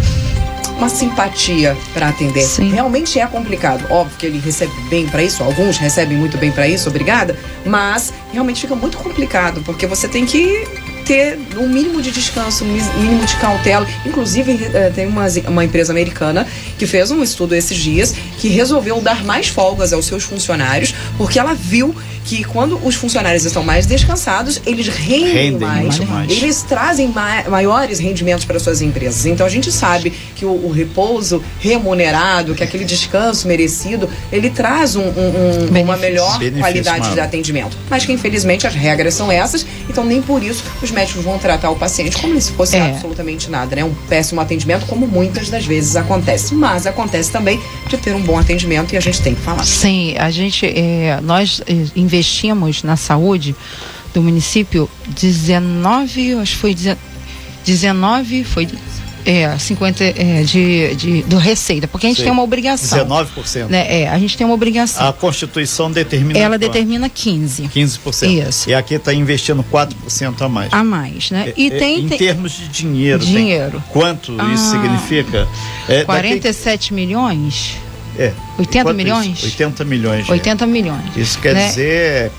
uma 0.81 0.89
simpatia 0.89 1.77
para 1.93 2.09
atender. 2.09 2.41
Sim. 2.41 2.71
Realmente 2.71 3.19
é 3.19 3.27
complicado. 3.27 3.85
Óbvio 3.91 4.17
que 4.17 4.25
ele 4.25 4.39
recebe 4.39 4.73
bem 4.89 5.07
para 5.07 5.21
isso, 5.21 5.43
alguns 5.43 5.77
recebem 5.77 6.17
muito 6.17 6.39
bem 6.39 6.51
para 6.51 6.67
isso, 6.67 6.89
obrigada, 6.89 7.37
mas 7.63 8.11
realmente 8.33 8.61
fica 8.61 8.75
muito 8.75 8.97
complicado, 8.97 9.61
porque 9.63 9.85
você 9.85 10.07
tem 10.07 10.25
que 10.25 10.67
ter 11.11 11.37
um 11.57 11.67
mínimo 11.67 12.01
de 12.01 12.09
descanso, 12.09 12.63
um 12.63 12.67
mínimo 12.67 13.25
de 13.25 13.35
cautela. 13.35 13.85
Inclusive, 14.05 14.69
eh, 14.73 14.89
tem 14.95 15.05
uma, 15.05 15.25
uma 15.49 15.65
empresa 15.65 15.91
americana 15.91 16.47
que 16.79 16.87
fez 16.87 17.11
um 17.11 17.21
estudo 17.21 17.53
esses 17.53 17.77
dias 17.77 18.15
que 18.37 18.47
resolveu 18.47 19.01
dar 19.01 19.21
mais 19.25 19.49
folgas 19.49 19.91
aos 19.91 20.05
seus 20.05 20.23
funcionários, 20.23 20.95
porque 21.17 21.37
ela 21.37 21.53
viu 21.53 21.93
que 22.23 22.43
quando 22.43 22.79
os 22.85 22.95
funcionários 22.95 23.45
estão 23.45 23.63
mais 23.63 23.85
descansados, 23.85 24.61
eles 24.65 24.87
rendem, 24.87 25.33
rendem 25.33 25.67
mais, 25.67 25.99
mais, 25.99 26.31
eles 26.31 26.61
trazem 26.61 27.07
ma 27.07 27.43
maiores 27.49 27.99
rendimentos 27.99 28.45
para 28.45 28.59
suas 28.59 28.81
empresas. 28.81 29.25
Então 29.25 29.45
a 29.45 29.49
gente 29.49 29.71
sabe 29.71 30.11
que 30.35 30.45
o, 30.45 30.51
o, 30.51 30.71
repouso 30.71 31.43
remunerado, 31.59 32.53
que 32.55 32.63
aquele 32.63 32.85
descanso 32.85 33.47
merecido, 33.47 34.09
ele 34.31 34.49
traz 34.49 34.95
um, 34.95 35.01
um, 35.01 35.71
um, 35.73 35.81
uma 35.81 35.97
melhor 35.97 36.37
Benefício 36.37 36.61
qualidade 36.61 36.99
maior. 37.01 37.13
de 37.13 37.19
atendimento. 37.19 37.77
Mas 37.89 38.05
que 38.05 38.13
infelizmente 38.13 38.65
as 38.65 38.75
regras 38.75 39.13
são 39.13 39.31
essas, 39.31 39.65
então 39.89 40.05
nem 40.05 40.21
por 40.21 40.43
isso 40.43 40.63
os 40.81 40.91
médicos 40.91 41.00
vão 41.09 41.37
tratar 41.37 41.69
o 41.71 41.75
paciente 41.75 42.17
como 42.17 42.39
se 42.39 42.51
fosse 42.51 42.75
é. 42.75 42.91
absolutamente 42.91 43.49
nada, 43.49 43.75
né? 43.75 43.83
Um 43.83 43.93
péssimo 44.07 44.39
atendimento, 44.39 44.85
como 44.85 45.07
muitas 45.07 45.49
das 45.49 45.65
vezes 45.65 45.95
acontece. 45.95 46.53
Mas 46.53 46.85
acontece 46.85 47.31
também 47.31 47.59
de 47.87 47.97
ter 47.97 48.13
um 48.13 48.21
bom 48.21 48.37
atendimento 48.37 48.93
e 48.93 48.97
a 48.97 49.01
gente 49.01 49.21
tem 49.21 49.35
que 49.35 49.41
falar. 49.41 49.63
Sim, 49.63 50.15
a 50.17 50.29
gente, 50.29 50.65
é, 50.65 51.19
nós 51.21 51.61
é, 51.67 51.73
investimos 51.95 52.83
na 52.83 52.95
saúde 52.95 53.55
do 54.13 54.21
município 54.21 54.89
19, 55.09 56.33
acho 56.35 56.53
que 56.53 56.57
foi 56.59 56.75
19, 57.65 58.43
foi 58.43 58.67
é, 59.25 59.57
50 59.57 60.03
é, 60.03 60.43
de, 60.43 60.95
de, 60.95 61.21
do 61.23 61.37
Receita, 61.37 61.87
porque 61.87 62.07
a 62.07 62.09
gente 62.09 62.17
Sim. 62.17 62.23
tem 62.23 62.31
uma 62.31 62.43
obrigação. 62.43 63.05
19%. 63.05 63.67
Né? 63.67 64.01
É, 64.01 64.09
a 64.09 64.17
gente 64.17 64.37
tem 64.37 64.45
uma 64.45 64.53
obrigação. 64.53 65.07
A 65.07 65.13
Constituição 65.13 65.91
determina. 65.91 66.39
Ela 66.39 66.57
determina 66.57 67.09
15%. 67.09 67.69
15%. 67.69 68.47
Isso. 68.47 68.69
E 68.69 68.73
aqui 68.73 68.95
está 68.95 69.13
investindo 69.13 69.63
4% 69.63 70.41
a 70.41 70.49
mais. 70.49 70.73
A 70.73 70.83
mais, 70.83 71.31
né? 71.31 71.53
E 71.55 71.67
é, 71.67 71.69
tem. 71.69 71.99
Em 72.01 72.07
tem... 72.07 72.17
termos 72.17 72.53
de 72.53 72.67
dinheiro. 72.67 73.19
Dinheiro. 73.23 73.83
quanto 73.89 74.35
ah, 74.39 74.53
isso 74.53 74.71
significa? 74.71 75.47
É, 75.87 76.03
47 76.03 76.81
daqui... 76.81 76.93
milhões? 76.93 77.77
É. 78.17 78.33
80 78.57 78.93
milhões? 78.93 79.37
Isso? 79.37 79.45
80 79.45 79.85
milhões. 79.85 80.29
80 80.29 80.67
milhões. 80.67 81.17
Isso 81.17 81.39
quer 81.39 81.53
né? 81.53 81.67
dizer 81.67 82.31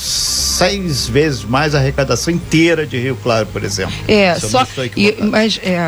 seis 0.00 1.06
vezes 1.06 1.44
mais 1.44 1.74
a 1.74 1.78
arrecadação 1.78 2.32
inteira 2.32 2.86
de 2.86 2.98
Rio 2.98 3.16
Claro, 3.22 3.46
por 3.46 3.62
exemplo. 3.62 3.94
É, 4.08 4.34
só 4.38 4.66
e, 4.96 5.14
mas 5.22 5.60
é, 5.62 5.78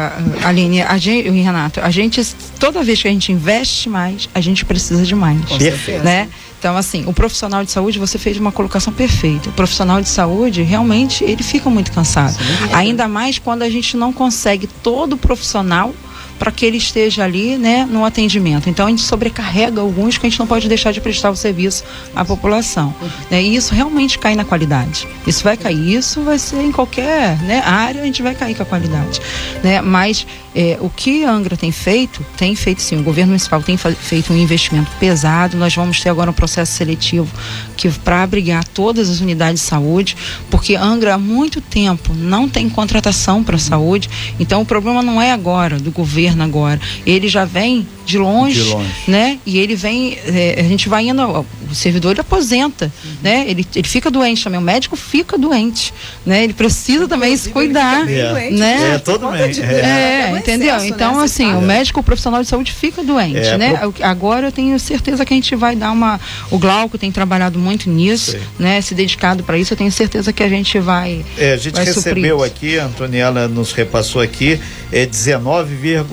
Aline, 0.44 0.82
a 0.82 0.98
gente, 0.98 1.30
Renato, 1.30 1.80
a 1.80 1.90
gente 1.90 2.22
toda 2.58 2.82
vez 2.82 3.00
que 3.00 3.08
a 3.08 3.10
gente 3.10 3.32
investe 3.32 3.88
mais, 3.88 4.28
a 4.34 4.40
gente 4.40 4.64
precisa 4.64 5.02
de 5.04 5.14
mais. 5.14 5.40
Perfeito. 5.56 6.04
Né? 6.04 6.28
Então, 6.58 6.76
assim, 6.76 7.04
o 7.06 7.12
profissional 7.12 7.64
de 7.64 7.72
saúde, 7.72 7.98
você 7.98 8.18
fez 8.18 8.36
uma 8.38 8.52
colocação 8.52 8.92
perfeita. 8.92 9.48
O 9.48 9.52
profissional 9.52 10.00
de 10.00 10.08
saúde, 10.08 10.62
realmente, 10.62 11.24
ele 11.24 11.42
fica 11.42 11.68
muito 11.68 11.90
cansado. 11.90 12.34
Sim, 12.34 12.72
Ainda 12.72 13.08
mais 13.08 13.38
quando 13.38 13.62
a 13.62 13.68
gente 13.68 13.96
não 13.96 14.12
consegue 14.12 14.66
todo 14.66 15.16
profissional 15.16 15.92
para 16.42 16.50
que 16.50 16.66
ele 16.66 16.76
esteja 16.76 17.22
ali, 17.22 17.56
né, 17.56 17.86
no 17.88 18.04
atendimento. 18.04 18.68
Então 18.68 18.88
a 18.88 18.90
gente 18.90 19.02
sobrecarrega 19.02 19.80
alguns 19.80 20.18
que 20.18 20.26
a 20.26 20.28
gente 20.28 20.40
não 20.40 20.46
pode 20.46 20.68
deixar 20.68 20.90
de 20.90 21.00
prestar 21.00 21.30
o 21.30 21.36
serviço 21.36 21.84
à 22.16 22.24
população. 22.24 22.92
Né? 23.30 23.40
E 23.40 23.54
isso 23.54 23.72
realmente 23.72 24.18
cai 24.18 24.34
na 24.34 24.44
qualidade. 24.44 25.06
Isso 25.24 25.44
vai 25.44 25.56
cair, 25.56 25.98
isso 25.98 26.20
vai 26.22 26.40
ser 26.40 26.60
em 26.60 26.72
qualquer 26.72 27.40
né, 27.42 27.62
área, 27.64 28.02
a 28.02 28.04
gente 28.04 28.24
vai 28.24 28.34
cair 28.34 28.56
com 28.56 28.64
a 28.64 28.66
qualidade. 28.66 29.20
Né? 29.62 29.80
Mas 29.80 30.26
é, 30.52 30.76
o 30.80 30.90
que 30.90 31.24
a 31.24 31.30
Angra 31.30 31.56
tem 31.56 31.70
feito, 31.70 32.26
tem 32.36 32.56
feito 32.56 32.82
sim, 32.82 32.98
o 32.98 33.02
governo 33.04 33.30
municipal 33.30 33.62
tem 33.62 33.76
feito 33.76 34.32
um 34.32 34.36
investimento 34.36 34.90
pesado. 34.98 35.56
Nós 35.56 35.74
vamos 35.74 36.00
ter 36.00 36.08
agora 36.08 36.30
um 36.30 36.34
processo 36.34 36.72
seletivo 36.72 37.30
que 37.76 37.88
para 37.88 38.22
abrigar 38.22 38.66
todas 38.66 39.08
as 39.08 39.20
unidades 39.20 39.60
de 39.60 39.66
saúde, 39.66 40.16
porque 40.50 40.74
Angra 40.74 41.14
há 41.14 41.18
muito 41.18 41.60
tempo 41.60 42.12
não 42.14 42.48
tem 42.48 42.68
contratação 42.68 43.44
para 43.44 43.56
saúde. 43.58 44.10
Então 44.40 44.60
o 44.60 44.66
problema 44.66 45.02
não 45.02 45.22
é 45.22 45.30
agora 45.30 45.78
do 45.78 45.92
governo 45.92 46.31
governo 46.32 46.42
agora. 46.42 46.80
Ele 47.06 47.28
já 47.28 47.44
vem 47.44 47.86
de 48.04 48.18
longe, 48.18 48.62
de 48.62 48.70
longe. 48.70 48.90
né? 49.06 49.38
E 49.46 49.58
ele 49.58 49.76
vem, 49.76 50.18
é, 50.26 50.56
a 50.58 50.62
gente 50.64 50.88
vai 50.88 51.08
indo, 51.08 51.22
o 51.22 51.74
servidor 51.74 52.12
ele 52.12 52.20
aposenta, 52.20 52.92
uhum. 53.04 53.10
né? 53.22 53.44
Ele, 53.48 53.66
ele 53.74 53.88
fica 53.88 54.10
doente 54.10 54.42
também, 54.42 54.58
o 54.58 54.62
médico 54.62 54.96
fica 54.96 55.38
doente, 55.38 55.94
né? 56.26 56.42
Ele 56.42 56.52
precisa 56.52 57.06
também 57.06 57.36
se 57.36 57.50
cuidar, 57.50 58.08
é. 58.10 58.50
né? 58.50 58.94
É, 58.94 58.98
todo 58.98 59.26
mundo. 59.26 59.36
É, 59.36 59.44
é 59.44 60.34
entendeu? 60.36 60.76
Excesso, 60.76 60.86
então, 60.86 61.18
né? 61.18 61.24
assim, 61.24 61.54
o 61.54 61.62
médico, 61.62 62.00
o 62.00 62.02
profissional 62.02 62.42
de 62.42 62.48
saúde 62.48 62.72
fica 62.72 63.02
doente, 63.02 63.38
é, 63.38 63.58
né? 63.58 63.76
Pro... 63.76 63.94
Agora 64.02 64.48
eu 64.48 64.52
tenho 64.52 64.78
certeza 64.78 65.24
que 65.24 65.32
a 65.32 65.36
gente 65.36 65.54
vai 65.54 65.76
dar 65.76 65.92
uma, 65.92 66.20
o 66.50 66.58
Glauco 66.58 66.98
tem 66.98 67.12
trabalhado 67.12 67.58
muito 67.58 67.88
nisso, 67.88 68.32
Sim. 68.32 68.40
né? 68.58 68.80
Se 68.80 68.94
dedicado 68.94 69.44
para 69.44 69.56
isso, 69.56 69.72
eu 69.72 69.76
tenho 69.76 69.92
certeza 69.92 70.32
que 70.32 70.42
a 70.42 70.48
gente 70.48 70.78
vai 70.78 71.24
É, 71.38 71.52
a 71.52 71.56
gente 71.56 71.78
recebeu 71.78 72.42
aqui, 72.42 72.78
a 72.78 72.86
Antoniela 72.86 73.46
nos 73.46 73.72
repassou 73.72 74.20
aqui, 74.20 74.60
é 74.90 75.06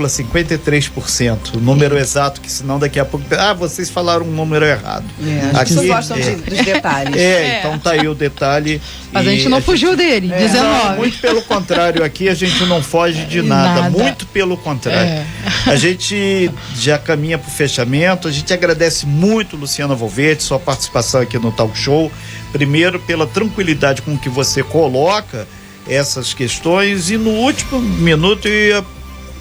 19,53%. 0.09 1.55
O 1.55 1.59
número 1.59 1.97
é. 1.97 2.01
exato, 2.01 2.41
que 2.41 2.51
senão 2.51 2.79
daqui 2.79 2.99
a 2.99 3.05
pouco. 3.05 3.25
Ah, 3.37 3.53
vocês 3.53 3.89
falaram 3.89 4.25
um 4.25 4.31
número 4.31 4.65
errado. 4.65 5.05
É, 5.21 5.59
aqui, 5.59 5.73
vocês 5.73 5.87
gostam 5.87 6.17
é, 6.17 6.21
de, 6.21 6.35
dos 6.35 6.65
detalhes. 6.65 7.15
É, 7.15 7.21
é, 7.21 7.59
então 7.59 7.79
tá 7.79 7.91
aí 7.91 8.07
o 8.07 8.15
detalhe. 8.15 8.81
Mas 9.11 9.27
a 9.27 9.31
gente 9.31 9.49
não 9.49 9.59
a 9.59 9.61
fugiu 9.61 9.91
gente, 9.91 9.97
dele, 9.97 10.33
é, 10.33 10.37
19. 10.39 10.67
Não, 10.67 10.95
muito 10.97 11.19
pelo 11.19 11.41
contrário, 11.43 12.03
aqui 12.03 12.29
a 12.29 12.33
gente 12.33 12.63
não 12.65 12.81
foge 12.81 13.25
de 13.25 13.41
nada, 13.41 13.81
nada. 13.81 13.89
muito 13.89 14.25
pelo 14.27 14.57
contrário. 14.57 15.11
É. 15.11 15.25
A 15.65 15.75
gente 15.75 16.51
já 16.75 16.97
caminha 16.97 17.37
para 17.37 17.47
o 17.47 17.51
fechamento, 17.51 18.27
a 18.27 18.31
gente 18.31 18.53
agradece 18.53 19.05
muito, 19.05 19.55
Luciana 19.55 19.95
Volvete, 19.95 20.43
sua 20.43 20.59
participação 20.59 21.21
aqui 21.21 21.37
no 21.37 21.51
Talk 21.51 21.77
Show. 21.77 22.11
Primeiro, 22.51 22.99
pela 22.99 23.27
tranquilidade 23.27 24.01
com 24.01 24.17
que 24.17 24.29
você 24.29 24.63
coloca 24.63 25.47
essas 25.87 26.33
questões. 26.33 27.09
E 27.09 27.17
no 27.17 27.31
último 27.31 27.79
minuto 27.79 28.47
eu 28.47 28.77
ia 28.77 28.85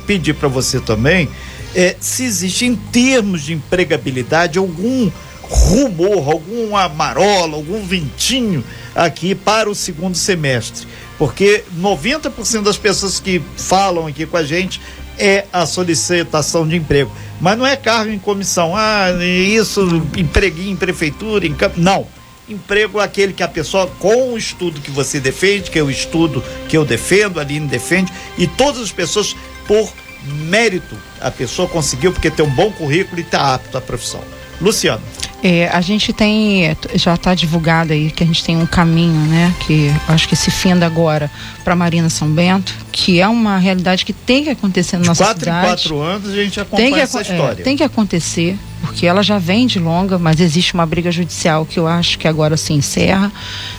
pedir 0.08 0.32
para 0.32 0.48
você 0.48 0.80
também 0.80 1.28
é, 1.74 1.94
se 2.00 2.24
existe 2.24 2.64
em 2.64 2.74
termos 2.74 3.42
de 3.42 3.52
empregabilidade 3.52 4.58
algum 4.58 5.10
rumor, 5.42 6.30
alguma 6.30 6.88
marola, 6.88 7.56
algum 7.56 7.84
ventinho 7.84 8.64
aqui 8.94 9.34
para 9.34 9.68
o 9.68 9.74
segundo 9.74 10.16
semestre. 10.16 10.86
Porque 11.18 11.64
90% 11.78 12.62
das 12.62 12.78
pessoas 12.78 13.20
que 13.20 13.42
falam 13.56 14.06
aqui 14.06 14.24
com 14.24 14.36
a 14.38 14.42
gente 14.42 14.80
é 15.18 15.44
a 15.52 15.66
solicitação 15.66 16.66
de 16.66 16.76
emprego. 16.76 17.12
Mas 17.38 17.58
não 17.58 17.66
é 17.66 17.76
cargo 17.76 18.10
em 18.10 18.18
comissão. 18.18 18.72
Ah, 18.74 19.08
isso, 19.22 20.02
empreguinho 20.16 20.72
em 20.72 20.76
prefeitura, 20.76 21.46
em 21.46 21.54
campo. 21.54 21.78
Não 21.78 22.06
Emprego 22.48 22.98
é 22.98 23.04
aquele 23.04 23.34
que 23.34 23.42
a 23.42 23.48
pessoa, 23.48 23.86
com 23.98 24.32
o 24.32 24.38
estudo 24.38 24.80
que 24.80 24.90
você 24.90 25.20
defende, 25.20 25.70
que 25.70 25.78
é 25.78 25.82
o 25.82 25.90
estudo 25.90 26.42
que 26.66 26.78
eu 26.78 26.84
defendo, 26.84 27.38
a 27.38 27.42
Aline 27.42 27.66
defende, 27.66 28.10
e 28.38 28.46
todas 28.46 28.80
as 28.80 28.90
pessoas 28.90 29.36
por 29.68 29.92
mérito. 30.24 30.96
A 31.20 31.30
pessoa 31.30 31.68
conseguiu 31.68 32.12
porque 32.12 32.30
tem 32.30 32.44
um 32.44 32.50
bom 32.50 32.72
currículo 32.72 33.20
e 33.20 33.22
está 33.22 33.54
apto 33.54 33.78
à 33.78 33.80
profissão. 33.80 34.22
Luciano. 34.60 35.00
É, 35.42 35.68
a 35.68 35.80
gente 35.80 36.12
tem, 36.12 36.76
já 36.94 37.14
está 37.14 37.32
divulgado 37.32 37.92
aí 37.92 38.10
que 38.10 38.24
a 38.24 38.26
gente 38.26 38.42
tem 38.42 38.56
um 38.56 38.66
caminho, 38.66 39.20
né? 39.28 39.54
Que 39.64 39.88
acho 40.08 40.28
que 40.28 40.34
se 40.34 40.50
finda 40.50 40.84
agora 40.84 41.30
para 41.62 41.76
Marina 41.76 42.10
São 42.10 42.28
Bento, 42.28 42.74
que 42.90 43.20
é 43.20 43.28
uma 43.28 43.56
realidade 43.56 44.04
que 44.04 44.12
tem 44.12 44.42
que 44.42 44.50
acontecer 44.50 44.96
na 44.96 45.06
nossa 45.06 45.24
quatro 45.24 45.44
cidade. 45.44 45.66
Quatro 45.66 45.94
em 45.94 45.98
quatro 45.98 46.00
anos 46.00 46.30
a 46.30 46.42
gente 46.42 46.60
acompanha 46.60 46.84
tem 46.84 46.94
que, 46.94 47.00
essa 47.00 47.22
história. 47.22 47.60
É, 47.60 47.64
tem 47.64 47.76
que 47.76 47.84
acontecer, 47.84 48.58
porque 48.80 49.06
ela 49.06 49.22
já 49.22 49.38
vem 49.38 49.68
de 49.68 49.78
longa, 49.78 50.18
mas 50.18 50.40
existe 50.40 50.74
uma 50.74 50.84
briga 50.84 51.12
judicial 51.12 51.64
que 51.64 51.78
eu 51.78 51.86
acho 51.86 52.18
que 52.18 52.26
agora 52.26 52.56
se 52.56 52.72
encerra, 52.72 53.30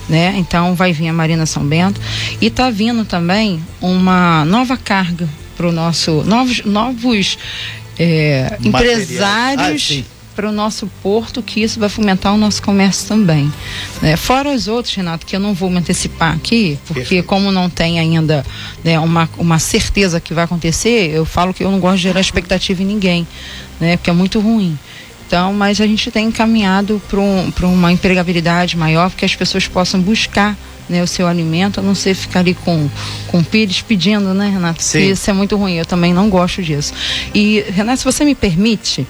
né? 0.07 0.35
Então 0.37 0.75
vai 0.75 0.93
vir 0.93 1.09
a 1.09 1.13
Marina 1.13 1.45
São 1.45 1.65
Bento 1.65 1.99
e 2.39 2.45
está 2.45 2.69
vindo 2.69 3.03
também 3.03 3.61
uma 3.81 4.45
nova 4.45 4.77
carga 4.77 5.27
para 5.59 5.67
o 5.67 5.73
nosso 5.73 6.23
novos 6.23 6.63
novos 6.63 7.37
é, 7.99 8.57
empresários 8.63 10.01
ah, 10.01 10.19
para 10.33 10.47
o 10.47 10.53
nosso 10.53 10.87
porto, 11.03 11.43
que 11.43 11.61
isso 11.61 11.81
vai 11.81 11.89
fomentar 11.89 12.33
o 12.33 12.37
nosso 12.37 12.61
comércio 12.63 13.05
também. 13.09 13.51
Né? 14.01 14.15
Fora 14.15 14.51
os 14.51 14.69
outros, 14.69 14.95
Renato, 14.95 15.25
que 15.25 15.35
eu 15.35 15.39
não 15.39 15.53
vou 15.53 15.69
me 15.69 15.79
antecipar 15.79 16.33
aqui, 16.33 16.79
porque 16.87 17.01
Perfeito. 17.01 17.25
como 17.25 17.51
não 17.51 17.69
tem 17.69 17.99
ainda 17.99 18.45
né, 18.81 18.97
uma, 18.97 19.29
uma 19.37 19.59
certeza 19.59 20.21
que 20.21 20.33
vai 20.33 20.45
acontecer, 20.45 21.11
eu 21.13 21.25
falo 21.25 21.53
que 21.53 21.61
eu 21.61 21.69
não 21.69 21.81
gosto 21.81 21.97
de 21.97 22.03
gerar 22.03 22.21
expectativa 22.21 22.81
em 22.81 22.85
ninguém, 22.85 23.27
né? 23.81 23.97
Porque 23.97 24.09
é 24.09 24.13
muito 24.13 24.39
ruim. 24.39 24.79
Então, 25.27 25.51
mas 25.51 25.81
a 25.81 25.85
gente 25.85 26.09
tem 26.09 26.27
encaminhado 26.27 27.01
para 27.09 27.19
um, 27.19 27.51
uma 27.63 27.91
empregabilidade 27.91 28.77
maior, 28.77 29.11
que 29.11 29.25
as 29.25 29.35
pessoas 29.35 29.67
possam 29.67 29.99
buscar 29.99 30.57
né, 30.89 31.03
o 31.03 31.07
seu 31.07 31.27
alimento, 31.27 31.79
a 31.79 31.83
não 31.83 31.93
ser 31.93 32.15
ficar 32.15 32.39
ali 32.39 32.53
com, 32.53 32.89
com 33.27 33.43
pires 33.43 33.81
pedindo, 33.81 34.33
né, 34.33 34.49
Renato? 34.49 34.81
Sim. 34.81 35.11
Isso 35.11 35.29
é 35.29 35.33
muito 35.33 35.55
ruim, 35.55 35.75
eu 35.75 35.85
também 35.85 36.13
não 36.13 36.29
gosto 36.29 36.63
disso. 36.63 36.93
E, 37.33 37.63
Renato, 37.69 37.99
se 37.99 38.05
você 38.05 38.25
me 38.25 38.35
permite, 38.35 39.07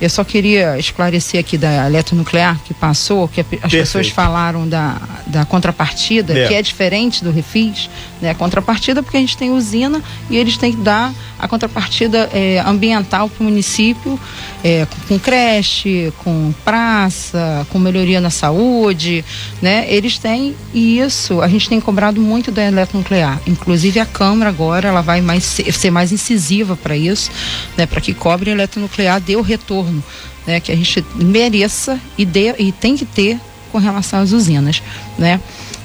eu 0.00 0.10
só 0.10 0.24
queria 0.24 0.78
esclarecer 0.78 1.40
aqui 1.40 1.56
da 1.56 1.86
eletronuclear 1.86 2.60
que 2.64 2.74
passou, 2.74 3.28
que 3.28 3.40
as 3.40 3.46
Perfeito. 3.46 3.70
pessoas 3.70 4.08
falaram 4.08 4.68
da, 4.68 5.00
da 5.26 5.44
contrapartida, 5.44 6.36
é. 6.36 6.48
que 6.48 6.54
é 6.54 6.60
diferente 6.60 7.22
do 7.22 7.30
refis, 7.30 7.88
né? 8.24 8.30
A 8.30 8.34
contrapartida 8.34 9.02
porque 9.02 9.16
a 9.16 9.20
gente 9.20 9.36
tem 9.36 9.52
usina 9.52 10.02
e 10.28 10.36
eles 10.36 10.56
têm 10.56 10.72
que 10.72 10.78
dar 10.78 11.12
a 11.38 11.46
contrapartida 11.46 12.30
é, 12.32 12.62
ambiental 12.66 13.28
para 13.28 13.42
o 13.42 13.44
município, 13.44 14.18
é, 14.62 14.86
com 15.06 15.18
creche, 15.18 16.12
com 16.24 16.52
praça, 16.64 17.66
com 17.70 17.78
melhoria 17.78 18.20
na 18.20 18.30
saúde, 18.30 19.24
né? 19.60 19.86
Eles 19.88 20.18
têm 20.18 20.56
isso 20.74 21.40
a 21.40 21.48
gente 21.48 21.68
tem 21.68 21.80
cobrado 21.80 22.20
muito 22.20 22.50
da 22.50 22.64
eletronuclear. 22.64 23.40
Inclusive 23.46 24.00
a 24.00 24.06
Câmara 24.06 24.50
agora 24.50 24.88
ela 24.88 25.02
vai 25.02 25.20
mais 25.20 25.44
ser 25.44 25.90
mais 25.90 26.10
incisiva 26.10 26.76
para 26.76 26.96
isso, 26.96 27.30
né? 27.76 27.86
Para 27.86 28.00
que 28.00 28.14
cobre 28.14 28.50
a 28.50 28.52
eletronuclear 28.54 29.20
dê 29.20 29.36
o 29.36 29.42
retorno 29.42 30.02
né, 30.46 30.60
que 30.60 30.70
a 30.70 30.76
gente 30.76 31.04
mereça 31.14 31.98
e, 32.16 32.24
dê, 32.24 32.54
e 32.58 32.72
tem 32.72 32.96
que 32.96 33.04
ter 33.04 33.38
com 33.72 33.78
relação 33.78 34.20
às 34.20 34.32
usinas. 34.32 34.82
Né? 35.18 35.40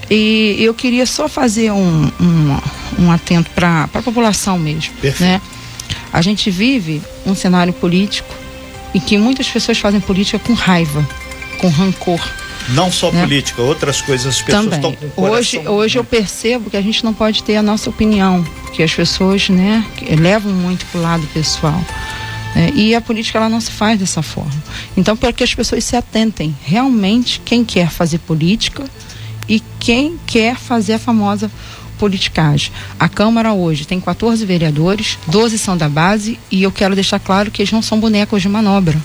E 0.09 0.57
eu 0.59 0.73
queria 0.73 1.05
só 1.05 1.27
fazer 1.29 1.71
um, 1.71 2.11
um, 2.19 2.57
um 2.99 3.11
atento 3.11 3.49
para 3.51 3.83
a 3.93 4.01
população 4.01 4.57
mesmo. 4.57 4.93
Né? 5.19 5.39
A 6.11 6.21
gente 6.21 6.49
vive 6.49 7.01
um 7.25 7.35
cenário 7.35 7.71
político 7.73 8.33
em 8.93 8.99
que 8.99 9.17
muitas 9.17 9.47
pessoas 9.47 9.77
fazem 9.77 9.99
política 9.99 10.39
com 10.39 10.53
raiva, 10.53 11.07
com 11.59 11.69
rancor. 11.69 12.19
Não 12.69 12.91
só 12.91 13.11
né? 13.11 13.21
política, 13.21 13.61
outras 13.61 14.01
coisas 14.01 14.27
as 14.27 14.41
pessoas 14.41 14.65
Também. 14.65 14.91
estão 14.91 15.09
com 15.09 15.21
Hoje, 15.23 15.59
hoje 15.67 15.97
eu 15.97 16.03
percebo 16.03 16.69
que 16.69 16.77
a 16.77 16.81
gente 16.81 17.03
não 17.03 17.13
pode 17.13 17.43
ter 17.43 17.55
a 17.55 17.63
nossa 17.63 17.89
opinião, 17.89 18.43
porque 18.63 18.83
as 18.83 18.93
pessoas 18.93 19.49
né, 19.49 19.83
levam 20.19 20.51
muito 20.51 20.85
para 20.87 20.99
o 20.99 21.01
lado 21.03 21.27
pessoal. 21.33 21.83
É, 22.55 22.71
e 22.73 22.95
a 22.95 23.01
política 23.01 23.37
ela 23.37 23.49
não 23.49 23.61
se 23.61 23.71
faz 23.71 23.99
dessa 23.99 24.21
forma. 24.21 24.51
Então, 24.97 25.15
para 25.15 25.31
que 25.31 25.43
as 25.43 25.53
pessoas 25.53 25.83
se 25.83 25.95
atentem 25.95 26.55
realmente 26.63 27.39
quem 27.45 27.63
quer 27.63 27.89
fazer 27.89 28.17
política 28.19 28.85
e 29.49 29.61
quem 29.79 30.17
quer 30.27 30.55
fazer 30.55 30.93
a 30.93 30.99
famosa 30.99 31.51
politicagem. 31.97 32.71
A 32.97 33.09
Câmara 33.09 33.51
hoje 33.51 33.85
tem 33.85 33.99
14 33.99 34.45
vereadores, 34.45 35.17
12 35.27 35.57
são 35.57 35.75
da 35.75 35.89
base 35.89 36.39
e 36.49 36.63
eu 36.63 36.71
quero 36.71 36.95
deixar 36.95 37.19
claro 37.19 37.51
que 37.51 37.61
eles 37.61 37.73
não 37.73 37.81
são 37.81 37.99
bonecos 37.99 38.41
de 38.41 38.47
manobra. 38.47 38.97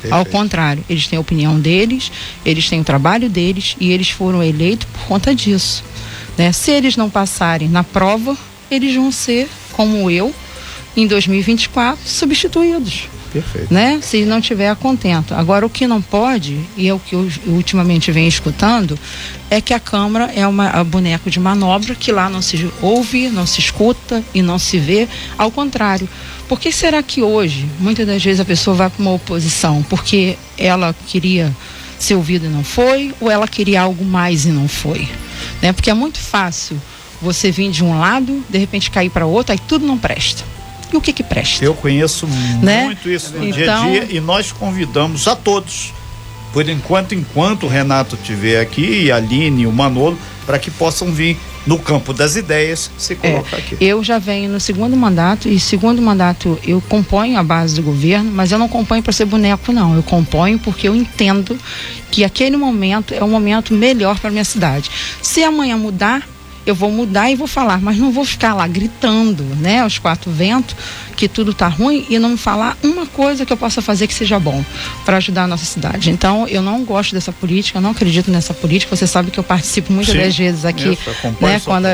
Perfeito. 0.00 0.14
Ao 0.14 0.24
contrário, 0.24 0.84
eles 0.88 1.08
têm 1.08 1.16
a 1.16 1.20
opinião 1.20 1.58
deles, 1.58 2.12
eles 2.44 2.68
têm 2.68 2.80
o 2.80 2.84
trabalho 2.84 3.28
deles 3.28 3.74
e 3.80 3.90
eles 3.90 4.10
foram 4.10 4.40
eleitos 4.44 4.86
por 4.92 5.08
conta 5.08 5.34
disso. 5.34 5.82
Né? 6.36 6.52
Se 6.52 6.70
eles 6.70 6.96
não 6.96 7.10
passarem 7.10 7.68
na 7.68 7.82
prova, 7.82 8.36
eles 8.70 8.94
vão 8.94 9.10
ser, 9.10 9.48
como 9.72 10.08
eu, 10.08 10.32
em 10.96 11.06
2024 11.06 11.98
substituídos. 12.06 13.08
Perfeito. 13.32 13.72
Né? 13.72 14.00
Se 14.02 14.24
não 14.24 14.40
tiver 14.40 14.74
contento. 14.76 15.34
Agora, 15.34 15.66
o 15.66 15.70
que 15.70 15.86
não 15.86 16.00
pode, 16.00 16.58
e 16.76 16.88
é 16.88 16.94
o 16.94 16.98
que 16.98 17.14
eu 17.14 17.28
ultimamente 17.46 18.10
venho 18.10 18.28
escutando, 18.28 18.98
é 19.50 19.60
que 19.60 19.74
a 19.74 19.80
Câmara 19.80 20.32
é 20.34 20.46
uma 20.46 20.82
boneco 20.84 21.30
de 21.30 21.38
manobra 21.40 21.94
que 21.94 22.12
lá 22.12 22.28
não 22.28 22.42
se 22.42 22.70
ouve, 22.80 23.28
não 23.28 23.46
se 23.46 23.60
escuta 23.60 24.22
e 24.34 24.42
não 24.42 24.58
se 24.58 24.78
vê. 24.78 25.08
Ao 25.36 25.50
contrário. 25.50 26.08
Por 26.48 26.58
que 26.58 26.72
será 26.72 27.02
que 27.02 27.22
hoje, 27.22 27.68
muitas 27.78 28.06
das 28.06 28.24
vezes, 28.24 28.40
a 28.40 28.44
pessoa 28.44 28.74
vai 28.74 28.88
para 28.88 29.02
uma 29.02 29.12
oposição? 29.12 29.82
Porque 29.82 30.38
ela 30.56 30.96
queria 31.06 31.54
ser 31.98 32.14
ouvida 32.14 32.46
e 32.46 32.48
não 32.48 32.64
foi, 32.64 33.14
ou 33.20 33.30
ela 33.30 33.46
queria 33.46 33.82
algo 33.82 34.02
mais 34.02 34.46
e 34.46 34.48
não 34.48 34.66
foi? 34.66 35.06
Né? 35.60 35.74
Porque 35.74 35.90
é 35.90 35.94
muito 35.94 36.18
fácil 36.18 36.80
você 37.20 37.50
vir 37.50 37.70
de 37.70 37.84
um 37.84 37.98
lado, 37.98 38.42
de 38.48 38.56
repente 38.56 38.90
cair 38.90 39.10
para 39.10 39.26
outro, 39.26 39.52
aí 39.52 39.58
tudo 39.58 39.86
não 39.86 39.98
presta 39.98 40.42
e 40.92 40.96
o 40.96 41.00
que 41.00 41.12
que 41.12 41.22
presta. 41.22 41.64
Eu 41.64 41.74
conheço 41.74 42.26
né? 42.62 42.84
muito 42.84 43.08
isso 43.08 43.36
no 43.36 43.44
então... 43.44 43.90
dia 43.90 44.02
a 44.02 44.04
dia 44.04 44.16
e 44.16 44.20
nós 44.20 44.52
convidamos 44.52 45.28
a 45.28 45.36
todos, 45.36 45.92
por 46.52 46.68
enquanto, 46.68 47.14
enquanto 47.14 47.64
o 47.64 47.68
Renato 47.68 48.16
estiver 48.16 48.60
aqui 48.60 49.04
e 49.04 49.12
a 49.12 49.16
Aline 49.16 49.62
e 49.62 49.66
o 49.66 49.72
Manolo, 49.72 50.18
para 50.46 50.58
que 50.58 50.70
possam 50.70 51.12
vir 51.12 51.36
no 51.66 51.78
campo 51.78 52.14
das 52.14 52.34
ideias 52.34 52.90
se 52.96 53.14
colocar 53.14 53.56
é, 53.56 53.60
aqui. 53.60 53.76
Eu 53.78 54.02
já 54.02 54.18
venho 54.18 54.50
no 54.50 54.58
segundo 54.58 54.96
mandato 54.96 55.46
e 55.46 55.60
segundo 55.60 56.00
mandato 56.00 56.58
eu 56.66 56.80
componho 56.80 57.38
a 57.38 57.42
base 57.42 57.74
do 57.74 57.82
governo, 57.82 58.30
mas 58.32 58.50
eu 58.50 58.58
não 58.58 58.68
componho 58.68 59.02
para 59.02 59.12
ser 59.12 59.26
boneco 59.26 59.70
não, 59.70 59.94
eu 59.94 60.02
componho 60.02 60.58
porque 60.58 60.88
eu 60.88 60.96
entendo 60.96 61.58
que 62.10 62.24
aquele 62.24 62.56
momento 62.56 63.12
é 63.12 63.22
o 63.22 63.28
momento 63.28 63.74
melhor 63.74 64.18
para 64.18 64.30
minha 64.30 64.44
cidade. 64.44 64.90
Se 65.20 65.44
amanhã 65.44 65.76
mudar, 65.76 66.26
eu 66.70 66.74
vou 66.74 66.90
mudar 66.90 67.30
e 67.30 67.34
vou 67.34 67.46
falar, 67.46 67.80
mas 67.80 67.96
não 67.96 68.10
vou 68.10 68.24
ficar 68.24 68.54
lá 68.54 68.66
gritando, 68.66 69.42
né, 69.60 69.80
aos 69.80 69.98
quatro 69.98 70.30
ventos, 70.30 70.76
que 71.16 71.28
tudo 71.28 71.52
tá 71.52 71.66
ruim 71.66 72.06
e 72.08 72.18
não 72.18 72.36
falar 72.36 72.76
uma 72.82 73.06
coisa 73.06 73.44
que 73.44 73.52
eu 73.52 73.56
possa 73.56 73.82
fazer 73.82 74.06
que 74.06 74.14
seja 74.14 74.38
bom 74.38 74.64
para 75.04 75.16
ajudar 75.16 75.44
a 75.44 75.46
nossa 75.46 75.64
cidade. 75.64 76.10
Então, 76.10 76.46
eu 76.46 76.62
não 76.62 76.84
gosto 76.84 77.12
dessa 77.14 77.32
política, 77.32 77.78
eu 77.78 77.82
não 77.82 77.90
acredito 77.90 78.30
nessa 78.30 78.54
política. 78.54 78.94
Você 78.94 79.06
sabe 79.06 79.30
que 79.30 79.38
eu 79.38 79.44
participo 79.44 79.92
muitas 79.92 80.14
das 80.14 80.36
vezes 80.36 80.64
aqui, 80.64 80.98
né, 81.40 81.60
quando 81.64 81.88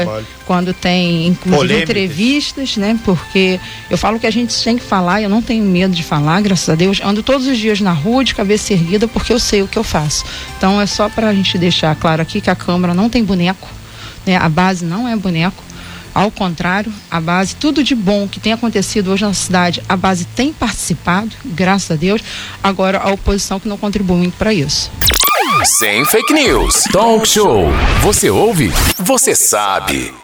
quando 0.44 0.74
tem 0.74 1.26
inclusive 1.26 1.56
Polêmicas. 1.56 1.82
entrevistas, 1.90 2.76
né, 2.76 2.98
porque 3.04 3.58
eu 3.88 3.96
falo 3.96 4.20
que 4.20 4.26
a 4.26 4.30
gente 4.30 4.54
tem 4.62 4.76
que 4.76 4.82
falar, 4.82 5.22
eu 5.22 5.28
não 5.28 5.40
tenho 5.40 5.64
medo 5.64 5.94
de 5.94 6.02
falar, 6.02 6.40
graças 6.42 6.68
a 6.68 6.74
Deus. 6.74 7.00
Ando 7.02 7.22
todos 7.22 7.46
os 7.46 7.56
dias 7.56 7.80
na 7.80 7.92
rua 7.92 8.24
de 8.24 8.34
cabeça 8.34 8.72
erguida 8.72 9.08
porque 9.08 9.32
eu 9.32 9.38
sei 9.38 9.62
o 9.62 9.68
que 9.68 9.78
eu 9.78 9.84
faço. 9.84 10.24
Então, 10.58 10.80
é 10.80 10.86
só 10.86 11.08
para 11.08 11.28
a 11.28 11.34
gente 11.34 11.56
deixar 11.56 11.94
claro 11.96 12.20
aqui 12.20 12.40
que 12.40 12.50
a 12.50 12.54
Câmara 12.54 12.92
não 12.92 13.08
tem 13.08 13.24
boneco 13.24 13.68
né? 14.26 14.36
A 14.36 14.48
base 14.48 14.84
não 14.84 15.08
é 15.08 15.16
boneco. 15.16 15.62
Ao 16.14 16.30
contrário, 16.30 16.92
a 17.10 17.20
base, 17.20 17.56
tudo 17.56 17.82
de 17.82 17.94
bom 17.94 18.28
que 18.28 18.38
tem 18.38 18.52
acontecido 18.52 19.10
hoje 19.10 19.24
na 19.24 19.34
cidade, 19.34 19.82
a 19.88 19.96
base 19.96 20.24
tem 20.24 20.52
participado, 20.52 21.34
graças 21.44 21.90
a 21.90 21.96
Deus. 21.96 22.22
Agora, 22.62 22.98
a 22.98 23.10
oposição 23.10 23.58
que 23.58 23.68
não 23.68 23.76
contribui 23.76 24.18
muito 24.18 24.36
para 24.36 24.54
isso. 24.54 24.92
Sem 25.78 26.04
fake 26.04 26.32
news. 26.32 26.84
Talk 26.92 27.26
show. 27.28 27.68
Você 28.02 28.30
ouve? 28.30 28.72
Você 28.98 29.34
sabe. 29.34 30.23